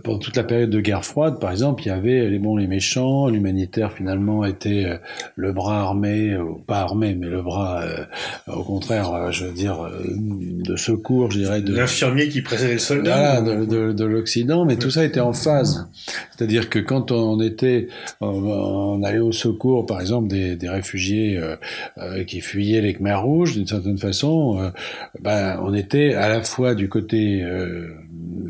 pendant 0.04 0.20
toute 0.20 0.36
la 0.36 0.44
période 0.44 0.70
de 0.70 0.82
guerre 0.82 1.06
froide, 1.06 1.40
par 1.40 1.52
exemple, 1.52 1.84
il 1.84 1.88
y 1.88 1.92
avait 1.92 2.28
les 2.30 2.40
bons, 2.40 2.58
les 2.58 2.68
méchants. 2.68 3.28
L'humanitaire, 3.28 3.92
finalement, 3.94 4.44
était 4.46 4.86
euh, 4.86 4.98
le 5.36 5.52
bras 5.54 5.82
armé, 5.82 6.38
ou 6.38 6.56
pas 6.56 6.80
armé, 6.80 7.16
mais 7.16 7.28
le 7.28 7.42
bras, 7.42 7.84
euh, 7.84 8.06
au 8.48 8.64
contraire, 8.64 9.14
euh, 9.14 9.32
je 9.32 9.46
veux 9.46 9.54
dire, 9.54 9.84
euh, 9.84 10.04
de 10.16 10.76
secours, 10.76 11.32
je 11.32 11.40
dirais. 11.40 11.62
De, 11.62 11.74
L'infirmier 11.74 12.30
qui 12.30 12.42
précédait 12.42 12.74
le 12.74 12.80
soldat. 12.80 13.40
Voilà, 13.40 13.42
de, 13.42 13.66
de, 13.66 13.94
de 13.94 14.06
l'Occident, 14.06 14.66
mais 14.66 14.78
tout 14.78 14.90
ça 14.90 15.04
était 15.04 15.20
en 15.20 15.34
phase. 15.34 15.88
C'est-à-dire 16.36 16.70
que 16.70 16.80
quand 16.80 17.12
on 17.12 17.40
était, 17.42 17.88
on, 18.22 18.28
on, 18.28 19.04
allait 19.04 19.20
au 19.20 19.32
secours, 19.32 19.86
par 19.86 20.02
exemple, 20.02 20.28
des, 20.28 20.56
des 20.56 20.70
réfugiés 20.70 21.40
qui 22.28 22.42
fuyaient 22.42 22.82
les 22.82 22.94
Khmers 22.94 23.22
rouges, 23.22 23.54
d'une 23.54 23.68
certaine 23.68 23.98
façon, 23.98 24.72
ben, 25.22 25.60
on 25.64 25.74
était 25.74 26.14
à 26.14 26.30
la 26.30 26.42
fois 26.42 26.76
du 26.76 26.90
côté 26.90 27.44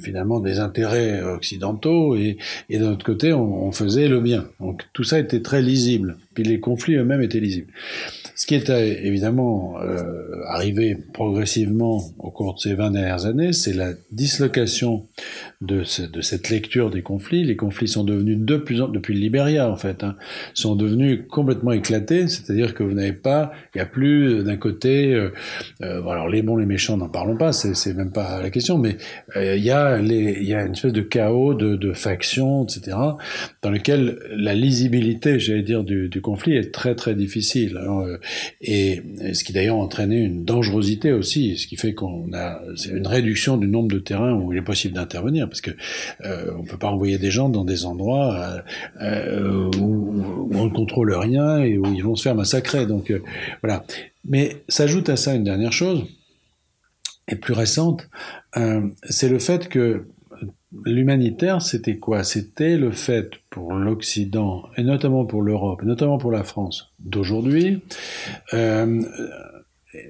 finalement 0.02 0.40
des 0.40 0.60
intérêts 0.60 1.22
occidentaux 1.22 2.16
et, 2.16 2.38
et 2.70 2.80
d'un 2.80 2.92
autre 2.92 3.06
côté 3.06 3.34
on, 3.34 3.68
on, 3.68 3.72
faisait 3.72 4.08
le 4.08 4.20
bien. 4.22 4.46
Donc 4.60 4.84
tout 4.94 5.04
ça 5.04 5.20
était 5.20 5.42
très 5.42 5.62
lisible. 5.62 6.18
Puis 6.34 6.44
les 6.44 6.60
conflits 6.60 6.96
eux-mêmes 6.96 7.22
étaient 7.22 7.40
lisibles. 7.40 7.72
Ce 8.40 8.46
qui 8.46 8.56
est 8.56 8.70
euh, 8.70 8.96
évidemment 9.04 9.76
euh, 9.82 10.30
arrivé 10.48 10.96
progressivement 10.96 12.02
au 12.20 12.32
cours 12.32 12.54
de 12.54 12.60
ces 12.60 12.74
20 12.74 12.92
dernières 12.92 13.26
années, 13.26 13.52
c'est 13.52 13.74
la 13.74 13.92
dislocation 14.12 15.06
de, 15.60 15.84
de, 16.08 16.22
cette 16.22 16.50
lecture 16.50 16.90
des 16.90 17.02
conflits. 17.02 17.44
Les 17.44 17.58
conflits 17.58 17.90
sont 17.90 18.06
devenus 18.06 18.38
de 18.40 18.56
plus 18.56 18.82
en 18.82 18.88
depuis 18.88 19.14
le 19.14 19.20
Libéria 19.20 19.70
en 19.70 19.76
fait, 19.76 20.06
hein, 20.06 20.16
sont 20.54 20.78
devenus 20.78 21.24
complètement 21.30 21.74
éclatés. 21.74 22.30
C'est-à-dire 22.30 22.74
que 22.74 22.84
vous 22.84 22.94
n'avez 22.94 23.12
pas, 23.12 23.52
il 23.76 23.80
n'y 23.80 23.82
a 23.82 23.86
plus 23.86 24.42
d'un 24.44 24.56
côté, 24.56 25.14
euh, 25.14 25.34
euh, 25.82 26.02
alors 26.08 26.30
les 26.30 26.42
bons, 26.42 26.56
les 26.56 26.66
méchants, 26.66 26.96
n'en 26.96 27.10
parlons 27.10 27.36
pas, 27.36 27.52
c'est 27.52 27.94
même 27.94 28.14
pas 28.14 28.42
la 28.42 28.50
question, 28.52 28.78
mais 28.78 28.96
euh, 29.36 29.58
il 29.58 29.64
y 29.64 29.72
a 29.72 30.00
y 30.00 30.54
a 30.54 30.66
une 30.66 30.72
espèce 30.72 30.94
de 30.94 31.02
chaos, 31.02 31.54
de, 31.56 31.76
de 31.76 31.92
factions, 31.92 32.64
etc., 32.64 32.96
dans 33.62 33.70
lequel 33.70 34.20
la 34.32 34.54
lisibilité, 34.54 35.40
j'allais 35.40 35.62
dire, 35.62 35.84
du, 35.84 36.08
du, 36.08 36.22
conflit 36.22 36.56
est 36.56 36.74
très 36.74 36.96
très 36.96 37.16
difficile. 37.16 37.78
Euh, 37.78 38.18
et, 38.62 39.02
ce 39.34 39.44
qui 39.44 39.54
d'ailleurs 39.54 39.78
a 39.78 39.80
entraîné 39.80 40.18
une 40.18 40.46
dangerosité 40.46 41.12
aussi, 41.12 41.58
ce 41.58 41.68
qui 41.68 41.76
fait 41.76 41.94
qu'on 41.94 42.32
a 42.34 42.62
une 42.92 43.08
réduction 43.08 43.58
du 43.58 43.68
nombre 43.68 43.90
de 43.90 44.00
terrains 44.00 44.34
où 44.34 44.52
il 44.52 44.58
est 44.58 44.64
possible 44.64 44.96
d'intervenir 44.96 45.48
parce 45.48 45.62
que 45.62 45.72
euh, 46.26 46.52
on 46.58 46.64
peut 46.64 46.78
pas 46.78 46.90
envoyer 46.90 47.18
des 47.18 47.32
gens 47.32 47.50
dans 47.50 47.66
des 47.66 47.86
endroits 47.86 48.36
euh, 48.36 48.62
euh 49.02 49.72
où, 49.80 50.50
on 50.52 50.66
ne 50.66 50.72
contrôle 50.72 51.14
rien 51.14 51.60
et 51.60 51.78
où 51.78 51.86
ils 51.94 52.04
vont 52.04 52.16
se 52.16 52.24
faire 52.24 52.36
massacrer. 52.36 52.86
Donc 52.86 53.12
euh, 53.12 53.22
voilà. 53.62 53.86
Mais 54.26 54.58
s'ajoute 54.68 55.10
à 55.10 55.16
ça 55.16 55.34
une 55.34 55.44
dernière 55.44 55.74
chose, 55.74 56.06
et 57.28 57.36
plus 57.36 57.54
récente, 57.54 58.10
c'est 59.10 59.30
le 59.30 59.40
fait 59.40 59.70
que 59.70 60.08
l'humanitaire, 60.86 61.62
c'était 61.62 61.98
quoi? 61.98 62.24
C'était 62.24 62.78
le 62.78 62.92
fait 62.92 63.32
pour 63.50 63.74
l'Occident, 63.74 64.64
et 64.78 64.84
notamment 64.84 65.26
pour 65.26 65.42
l'Europe, 65.42 65.84
notamment 65.84 66.18
pour 66.18 66.32
la 66.32 66.44
France 66.44 66.92
d'aujourd'hui, 67.00 67.82
euh, 68.54 69.02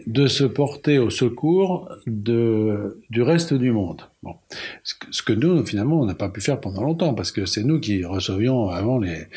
de 0.08 0.28
se 0.28 0.44
porter 0.44 1.00
au 1.00 1.10
secours 1.10 1.90
de, 2.06 3.02
du 3.10 3.22
reste 3.22 3.54
du 3.54 3.72
monde. 3.72 4.02
Bon. 4.24 4.36
Ce 4.84 5.24
que 5.24 5.32
nous, 5.32 5.66
finalement, 5.66 6.02
on 6.02 6.06
n'a 6.06 6.16
pas 6.16 6.28
pu 6.28 6.42
faire 6.42 6.60
pendant 6.60 6.84
longtemps, 6.84 7.14
parce 7.14 7.32
que 7.32 7.46
c'est 7.46 7.64
nous 7.64 7.80
qui 7.80 8.04
recevions 8.04 8.70
avant 8.70 9.00
l'aide, 9.00 9.30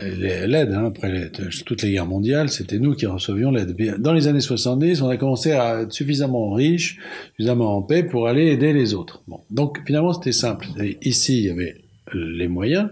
les, 0.00 0.46
les, 0.46 0.56
hein, 0.56 0.86
après 0.86 1.12
les, 1.12 1.30
toutes 1.66 1.82
les 1.82 1.92
guerres 1.92 2.06
mondiales, 2.06 2.48
c'était 2.48 2.78
nous 2.78 2.94
qui 2.94 3.04
recevions 3.04 3.50
l'aide. 3.50 3.76
Dans 4.00 4.14
les 4.14 4.26
années 4.26 4.40
70, 4.40 5.02
on 5.02 5.08
a 5.10 5.18
commencé 5.18 5.52
à 5.52 5.82
être 5.82 5.92
suffisamment 5.92 6.50
riche, 6.52 6.98
suffisamment 7.36 7.76
en 7.76 7.82
paix 7.82 8.02
pour 8.02 8.26
aller 8.26 8.46
aider 8.46 8.72
les 8.72 8.94
autres. 8.94 9.22
Bon. 9.28 9.40
Donc 9.50 9.80
finalement, 9.86 10.14
c'était 10.14 10.32
simple. 10.32 10.66
Ici, 11.02 11.40
il 11.40 11.44
y 11.44 11.50
avait 11.50 11.76
les 12.14 12.48
moyens, 12.48 12.88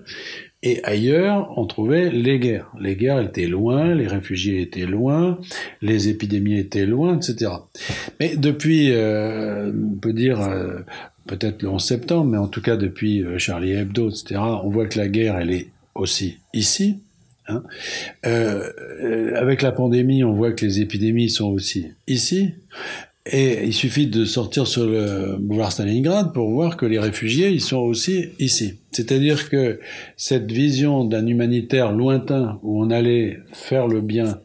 et 0.63 0.83
ailleurs, 0.83 1.57
on 1.57 1.67
trouvait 1.67 2.11
les 2.11 2.41
guerres. 2.41 2.73
Les 2.81 2.97
guerres 2.97 3.21
étaient 3.21 3.47
loin, 3.47 3.95
les 3.95 4.09
réfugiés 4.09 4.61
étaient 4.61 4.87
loin, 4.87 5.39
les 5.83 6.09
épidémies 6.09 6.59
étaient 6.59 6.87
loin, 6.87 7.17
etc. 7.17 7.53
Mais 8.19 8.37
depuis, 8.37 8.91
euh, 8.91 9.71
on 9.71 9.97
peut 9.97 10.13
dire, 10.13 10.41
euh, 10.41 10.81
peut-être 11.27 11.63
le 11.63 11.69
11 11.69 11.85
septembre, 11.85 12.25
mais 12.25 12.39
en 12.39 12.49
tout 12.49 12.61
cas 12.61 12.77
depuis 12.77 13.23
euh, 13.23 13.39
Charlie 13.39 13.73
Hebdo, 13.73 14.11
etc., 14.11 14.41
on 14.41 14.69
voit 14.71 14.87
que 14.87 14.99
la 14.99 15.07
guerre, 15.07 15.39
elle 15.39 15.53
est 15.53 15.69
aussi 15.95 16.39
ici. 16.53 16.99
Hein. 17.47 17.63
Avec 18.25 19.63
la 19.63 19.73
pandémie, 19.73 20.23
on 20.25 20.33
voit 20.33 20.53
que 20.53 20.67
les 20.67 20.81
épidémies 20.81 21.31
sont 21.31 21.49
aussi 21.49 21.87
ici. 22.07 22.51
Et 23.31 23.65
il 23.65 23.75
suffit 23.75 24.07
de 24.07 24.25
sortir 24.25 24.67
sur 24.67 24.87
le 24.87 25.37
boulevard 25.39 25.73
Stalingrad 25.73 26.33
pour 26.33 26.51
voir 26.51 26.77
que 26.77 26.87
les 26.87 26.99
réfugiés, 26.99 27.51
ils 27.51 27.61
sont 27.61 27.79
aussi 27.79 28.31
ici. 28.39 28.75
C'est-à-dire 28.91 29.51
que 29.51 29.81
cette 30.17 30.51
vision 30.51 31.05
d'un 31.05 31.27
humanitaire 31.27 31.93
lointain 31.93 32.59
où 32.63 32.83
on 32.83 32.91
allait 32.91 33.41
faire 33.53 33.87
le 33.87 34.01
bien 34.01 34.41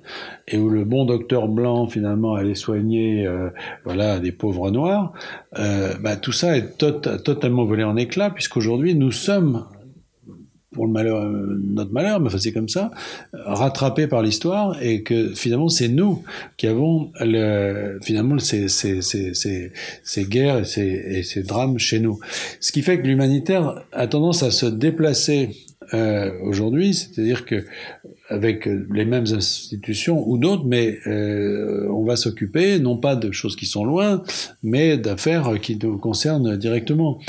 et 0.50 0.58
où 0.58 0.70
le 0.70 0.84
bon 0.84 1.06
docteur 1.06 1.48
blanc 1.48 1.88
finalement 1.88 2.36
allait 2.36 2.56
soigner 2.56 3.26
euh, 3.26 3.50
voilà 3.86 4.20
des 4.20 4.34
pauvres 4.34 4.70
noirs, 4.70 5.14
euh, 5.58 5.94
bah, 6.02 6.18
tout 6.18 6.34
ça 6.34 6.58
est 6.58 6.78
tot 6.78 6.92
totalement 6.92 7.64
volé 7.64 7.86
en 7.86 7.96
éclats 7.96 8.32
puisqu'aujourd'hui 8.32 8.96
nous 8.96 9.14
sommes 9.14 9.66
pour 10.74 10.88
malheur, 10.88 11.30
notre 11.30 11.92
malheur, 11.92 12.20
mais 12.20 12.30
c'est 12.38 12.52
comme 12.52 12.70
ça, 12.70 12.92
rattrapé 13.34 14.08
par 14.08 14.22
l'histoire 14.22 14.82
et 14.82 15.04
que 15.04 15.34
finalement 15.34 15.70
c'est 15.70 15.88
nous 15.88 16.24
qui 16.58 16.68
avons 16.68 17.12
le, 17.20 18.00
finalement 18.02 18.40
ces, 18.40 18.68
guerres 20.30 20.78
et 20.78 21.24
ces, 21.24 21.44
drames 21.44 21.80
chez 21.80 22.00
nous. 22.00 22.20
Ce 22.60 22.72
qui 22.72 22.82
fait 22.82 23.00
que 23.00 23.08
l'humanitaire 23.08 23.84
a 23.92 24.08
tendance 24.08 24.44
à 24.44 24.52
se 24.52 24.66
déplacer 24.66 25.52
euh, 25.94 26.32
aujourd'hui, 26.42 26.94
c'est-à-dire 26.94 27.46
que 27.46 27.66
avec 28.30 28.66
les 28.66 29.06
mêmes 29.06 29.28
institutions 29.34 30.28
ou 30.28 30.38
d'autres, 30.38 30.66
mais 30.66 30.98
euh, 31.08 31.88
on 31.92 32.04
va 32.04 32.16
s'occuper 32.16 32.80
non 32.80 32.98
pas 32.98 33.16
de 33.16 33.32
choses 33.32 33.56
qui 33.56 33.66
sont 33.66 33.84
loin, 33.84 34.24
mais 34.64 34.98
d'affaires 34.98 35.60
qui 35.62 35.78
nous 35.82 35.98
concernent 35.98 36.58
directement. 36.58 37.20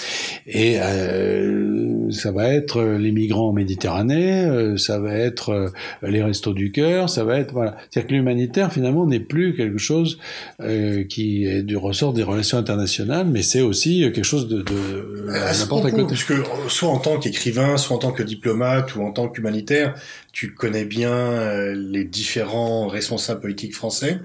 Et 0.46 0.76
euh, 0.80 1.83
ça 2.14 2.32
va 2.32 2.48
être 2.48 2.82
les 2.82 3.12
migrants 3.12 3.48
en 3.48 3.52
Méditerranée, 3.52 4.44
euh, 4.44 4.76
ça 4.76 4.98
va 4.98 5.14
être 5.14 5.50
euh, 5.50 5.68
les 6.02 6.22
restos 6.22 6.52
du 6.52 6.72
cœur, 6.72 7.10
ça 7.10 7.24
va 7.24 7.38
être 7.38 7.52
voilà. 7.52 7.76
C'est-à-dire 7.90 8.08
que 8.08 8.14
l'humanitaire 8.14 8.72
finalement 8.72 9.06
n'est 9.06 9.20
plus 9.20 9.54
quelque 9.54 9.78
chose 9.78 10.18
euh, 10.60 11.04
qui 11.04 11.46
est 11.46 11.62
du 11.62 11.76
ressort 11.76 12.12
des 12.12 12.22
relations 12.22 12.58
internationales, 12.58 13.26
mais 13.30 13.42
c'est 13.42 13.60
aussi 13.60 14.00
quelque 14.00 14.22
chose 14.22 14.48
de, 14.48 14.62
de 14.62 15.26
n'importe 15.28 15.90
côté. 15.90 16.04
Puisque 16.06 16.34
soit 16.68 16.88
en 16.88 16.98
tant 16.98 17.18
qu'écrivain, 17.18 17.76
soit 17.76 17.96
en 17.96 17.98
tant 17.98 18.12
que 18.12 18.22
diplomate 18.22 18.94
ou 18.96 19.02
en 19.02 19.12
tant 19.12 19.28
qu'humanitaire, 19.28 19.94
tu 20.32 20.52
connais 20.52 20.84
bien 20.84 21.12
euh, 21.12 21.74
les 21.74 22.04
différents 22.04 22.88
responsables 22.88 23.40
politiques 23.40 23.74
français. 23.74 24.18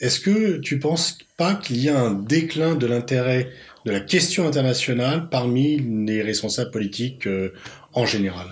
Est-ce 0.00 0.20
que 0.20 0.58
tu 0.58 0.78
penses 0.78 1.18
pas 1.38 1.54
qu'il 1.54 1.78
y 1.82 1.88
a 1.88 1.98
un 1.98 2.12
déclin 2.12 2.74
de 2.74 2.86
l'intérêt 2.86 3.48
de 3.86 3.92
la 3.92 4.00
question 4.00 4.46
internationale 4.46 5.28
parmi 5.30 5.78
les 5.78 6.20
responsables 6.20 6.70
politiques 6.70 7.26
euh, 7.26 7.52
en 7.94 8.04
général 8.04 8.46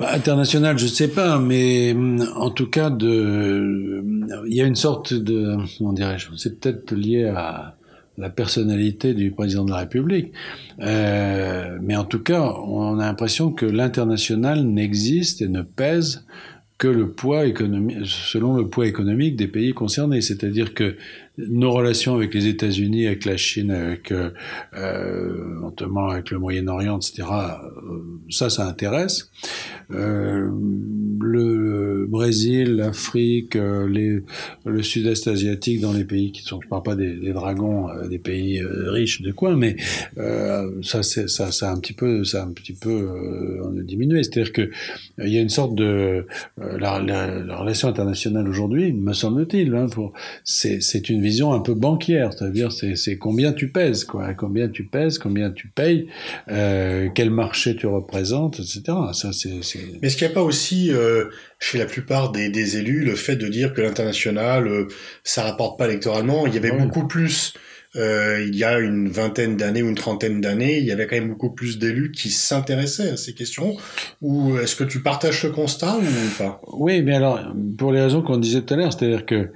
bah, 0.00 0.10
International, 0.12 0.78
je 0.78 0.86
sais 0.86 1.08
pas, 1.08 1.38
mais 1.38 1.94
en 2.34 2.50
tout 2.50 2.68
cas, 2.68 2.90
de, 2.90 4.02
il 4.46 4.54
y 4.54 4.62
a 4.62 4.64
une 4.64 4.76
sorte 4.76 5.12
de, 5.14 5.56
comment 5.78 5.92
dirais-je, 5.92 6.28
c'est 6.36 6.58
peut-être 6.58 6.94
lié 6.94 7.24
à, 7.24 7.76
la 8.16 8.30
personnalité 8.30 9.14
du 9.14 9.30
président 9.32 9.64
de 9.64 9.70
la 9.70 9.78
République. 9.78 10.32
Euh, 10.80 11.78
mais 11.82 11.96
en 11.96 12.04
tout 12.04 12.20
cas, 12.20 12.42
on 12.42 12.98
a 12.98 13.06
l'impression 13.06 13.50
que 13.50 13.66
l'international 13.66 14.62
n'existe 14.62 15.42
et 15.42 15.48
ne 15.48 15.62
pèse 15.62 16.24
que 16.78 16.88
le 16.88 17.10
poids 17.10 17.46
économique, 17.46 17.98
selon 18.04 18.56
le 18.56 18.68
poids 18.68 18.86
économique 18.86 19.36
des 19.36 19.48
pays 19.48 19.72
concernés. 19.72 20.20
C'est-à-dire 20.20 20.74
que 20.74 20.96
nos 21.36 21.72
relations 21.72 22.14
avec 22.14 22.32
les 22.34 22.46
États-Unis, 22.46 23.06
avec 23.06 23.24
la 23.24 23.36
Chine, 23.36 23.70
avec 23.70 24.12
euh, 24.12 24.30
euh, 24.76 25.60
notamment 25.60 26.08
avec 26.08 26.30
le 26.30 26.38
Moyen-Orient, 26.38 26.98
etc. 26.98 27.22
Euh, 27.28 27.98
ça, 28.30 28.50
ça 28.50 28.68
intéresse. 28.68 29.30
Euh, 29.90 30.48
le 31.20 32.06
Brésil, 32.08 32.76
l'Afrique, 32.76 33.56
euh, 33.56 33.88
les, 33.88 34.20
le 34.64 34.82
Sud-Est 34.82 35.26
asiatique 35.26 35.80
dans 35.80 35.92
les 35.92 36.04
pays 36.04 36.32
qui 36.32 36.42
sont, 36.42 36.60
je 36.62 36.68
parle 36.68 36.82
pas 36.82 36.94
des, 36.94 37.14
des 37.14 37.32
dragons, 37.32 37.90
euh, 37.90 38.08
des 38.08 38.18
pays 38.18 38.62
riches 38.62 39.22
de 39.22 39.32
coin, 39.32 39.56
mais 39.56 39.76
ça, 40.82 41.02
c'est, 41.02 41.28
ça, 41.28 41.50
ça 41.50 41.70
a 41.70 41.72
un 41.72 41.78
petit 41.78 41.92
peu, 41.92 42.24
ça 42.24 42.42
a 42.42 42.46
un 42.46 42.52
petit 42.52 42.72
peu 42.72 43.08
diminué. 43.82 44.22
C'est-à-dire 44.22 44.52
que 44.52 44.70
il 45.18 45.32
y 45.32 45.38
a 45.38 45.40
une 45.40 45.48
sorte 45.48 45.74
de 45.74 46.26
la, 46.58 47.00
la, 47.00 47.40
la 47.40 47.56
relation 47.56 47.88
internationale 47.88 48.48
aujourd'hui, 48.48 48.92
me 48.92 49.12
semble-t-il, 49.12 49.74
hein, 49.74 49.86
c'est 50.44 51.08
une 51.10 51.23
vision 51.24 51.52
un 51.52 51.60
peu 51.60 51.74
banquière, 51.74 52.32
c'est-à-dire 52.32 52.70
c'est, 52.70 52.94
c'est 52.94 53.16
combien 53.16 53.52
tu 53.52 53.68
pèses, 53.68 54.04
quoi, 54.04 54.34
combien 54.34 54.68
tu 54.68 54.84
pèses, 54.84 55.18
combien 55.18 55.50
tu 55.50 55.68
payes, 55.68 56.06
euh, 56.50 57.08
quel 57.14 57.30
marché 57.30 57.74
tu 57.74 57.86
représentes, 57.86 58.60
etc. 58.60 58.82
Ça, 59.12 59.32
c'est, 59.32 59.62
c'est... 59.62 59.80
Mais 60.00 60.08
est-ce 60.08 60.16
qu'il 60.16 60.26
n'y 60.26 60.32
a 60.32 60.34
pas 60.34 60.42
aussi 60.42 60.92
euh, 60.92 61.24
chez 61.58 61.78
la 61.78 61.86
plupart 61.86 62.30
des, 62.30 62.48
des, 62.48 62.76
élus 62.76 63.04
le 63.04 63.16
fait 63.16 63.36
de 63.36 63.48
dire 63.48 63.72
que 63.72 63.80
l'international, 63.80 64.68
euh, 64.68 64.86
ça 65.24 65.42
rapporte 65.42 65.78
pas 65.78 65.86
électoralement? 65.86 66.46
Il 66.46 66.54
y 66.54 66.58
avait 66.58 66.70
ouais. 66.70 66.78
beaucoup 66.78 67.06
plus. 67.06 67.54
Euh, 67.96 68.44
il 68.46 68.56
y 68.56 68.64
a 68.64 68.80
une 68.80 69.08
vingtaine 69.08 69.56
d'années 69.56 69.82
ou 69.82 69.88
une 69.88 69.94
trentaine 69.94 70.40
d'années, 70.40 70.78
il 70.78 70.84
y 70.84 70.90
avait 70.90 71.06
quand 71.06 71.14
même 71.14 71.28
beaucoup 71.28 71.50
plus 71.50 71.78
d'élus 71.78 72.10
qui 72.10 72.30
s'intéressaient 72.30 73.10
à 73.10 73.16
ces 73.16 73.34
questions. 73.34 73.76
Ou 74.20 74.58
est-ce 74.58 74.74
que 74.74 74.84
tu 74.84 75.00
partages 75.00 75.42
ce 75.42 75.46
constat 75.46 75.96
ou 75.98 76.36
pas? 76.36 76.60
Oui, 76.72 77.02
mais 77.02 77.14
alors, 77.14 77.40
pour 77.78 77.92
les 77.92 78.00
raisons 78.00 78.22
qu'on 78.22 78.36
disait 78.36 78.62
tout 78.62 78.74
à 78.74 78.76
l'heure, 78.76 78.92
c'est-à-dire 78.92 79.24
que 79.24 79.50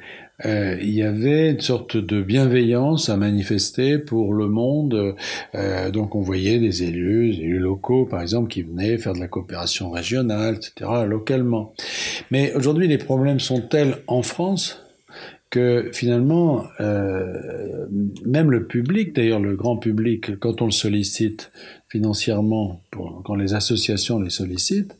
euh, 0.44 0.76
il 0.80 0.90
y 0.90 1.02
avait 1.02 1.50
une 1.50 1.60
sorte 1.60 1.96
de 1.96 2.22
bienveillance 2.22 3.08
à 3.08 3.16
manifester 3.16 3.98
pour 3.98 4.34
le 4.34 4.48
monde. 4.48 5.16
Euh, 5.54 5.90
donc 5.90 6.14
on 6.14 6.20
voyait 6.20 6.58
des 6.58 6.84
élus, 6.84 7.34
des 7.34 7.42
élus 7.42 7.58
locaux 7.58 8.04
par 8.04 8.22
exemple, 8.22 8.48
qui 8.48 8.62
venaient 8.62 8.98
faire 8.98 9.14
de 9.14 9.20
la 9.20 9.28
coopération 9.28 9.90
régionale, 9.90 10.56
etc., 10.56 10.90
localement. 11.06 11.74
Mais 12.30 12.54
aujourd'hui, 12.54 12.88
les 12.88 12.98
problèmes 12.98 13.40
sont 13.40 13.60
tels 13.60 13.96
en 14.06 14.22
France 14.22 14.84
que 15.50 15.88
finalement, 15.92 16.64
euh, 16.80 17.86
même 18.26 18.50
le 18.50 18.66
public, 18.66 19.14
d'ailleurs 19.14 19.40
le 19.40 19.56
grand 19.56 19.78
public, 19.78 20.38
quand 20.38 20.60
on 20.60 20.66
le 20.66 20.72
sollicite 20.72 21.50
financièrement, 21.88 22.82
pour, 22.90 23.22
quand 23.24 23.34
les 23.34 23.54
associations 23.54 24.20
les 24.20 24.28
sollicitent, 24.28 24.94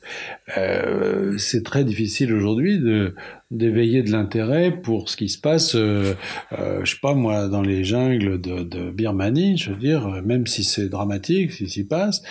euh, 0.57 1.37
c'est 1.37 1.63
très 1.63 1.85
difficile 1.85 2.33
aujourd'hui 2.33 2.79
de, 2.79 3.15
d'éveiller 3.51 4.03
de 4.03 4.13
l'intérêt 4.13 4.71
pour 4.71 5.09
ce 5.09 5.17
qui 5.17 5.31
se 5.31 5.41
passe, 5.41 5.75
euh, 5.75 6.15
euh, 6.53 6.85
je 6.85 6.93
sais 6.93 7.01
pas 7.01 7.15
moi, 7.15 7.49
dans 7.49 7.63
les 7.63 7.83
jungles 7.83 8.39
de, 8.41 8.63
de 8.63 8.91
Birmanie, 8.91 9.57
je 9.57 9.71
veux 9.71 9.79
dire, 9.79 10.07
même 10.23 10.47
si 10.47 10.65
c'est 10.65 10.89
dramatique, 10.89 11.53
si 11.53 11.69
s'y 11.69 11.85
passe, 11.85 12.23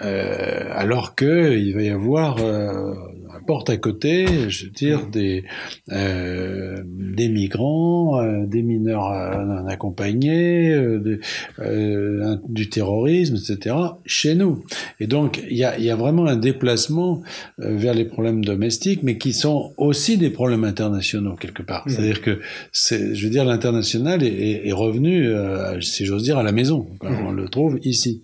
euh, 0.00 0.64
alors 0.70 1.14
que 1.14 1.54
il 1.56 1.74
va 1.74 1.82
y 1.82 1.90
avoir 1.90 2.38
euh, 3.34 3.38
porte 3.46 3.70
à 3.70 3.76
côté, 3.76 4.48
je 4.48 4.66
veux 4.66 4.70
dire, 4.70 5.06
des 5.06 5.44
euh, 5.90 6.82
des 6.86 7.28
migrants, 7.28 8.20
euh, 8.20 8.46
des 8.46 8.62
mineurs 8.62 9.10
non 9.44 9.66
accompagnés, 9.66 10.78
du 12.48 12.68
terrorisme, 12.68 13.36
etc. 13.36 13.76
chez 14.04 14.34
nous. 14.34 14.64
Et 15.00 15.06
donc 15.06 15.42
il 15.50 15.56
y 15.56 15.64
a, 15.64 15.78
y 15.78 15.90
a 15.90 15.96
vraiment 15.96 16.26
un 16.26 16.36
déplacement 16.36 17.22
vers 17.58 17.94
les 17.94 18.04
problèmes 18.04 18.44
domestiques, 18.44 19.02
mais 19.02 19.18
qui 19.18 19.32
sont 19.32 19.72
aussi 19.76 20.16
des 20.16 20.30
problèmes 20.30 20.64
internationaux 20.64 21.36
quelque 21.36 21.62
part. 21.62 21.86
Mmh. 21.86 21.90
C'est-à-dire 21.90 22.22
que, 22.22 22.40
c'est, 22.72 23.14
je 23.14 23.24
veux 23.24 23.30
dire, 23.30 23.44
l'international 23.44 24.22
est, 24.22 24.66
est, 24.66 24.72
revenu, 24.72 25.26
euh, 25.28 25.80
si 25.80 26.04
j'ose 26.04 26.22
dire, 26.22 26.38
à 26.38 26.42
la 26.42 26.52
maison. 26.52 26.88
Mmh. 27.02 27.26
On 27.26 27.32
le 27.32 27.48
trouve 27.48 27.78
ici. 27.82 28.22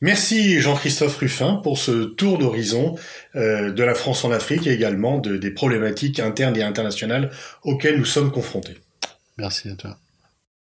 Merci 0.00 0.60
Jean-Christophe 0.60 1.18
Ruffin 1.18 1.56
pour 1.56 1.78
ce 1.78 2.04
tour 2.04 2.38
d'horizon 2.38 2.96
euh, 3.36 3.70
de 3.70 3.82
la 3.82 3.94
France 3.94 4.24
en 4.24 4.30
Afrique 4.30 4.66
et 4.66 4.72
également 4.72 5.18
de, 5.18 5.36
des 5.36 5.50
problématiques 5.50 6.20
internes 6.20 6.56
et 6.56 6.62
internationales 6.62 7.30
auxquelles 7.64 7.98
nous 7.98 8.06
sommes 8.06 8.32
confrontés. 8.32 8.78
Merci 9.36 9.68
à 9.68 9.74
toi. 9.74 9.98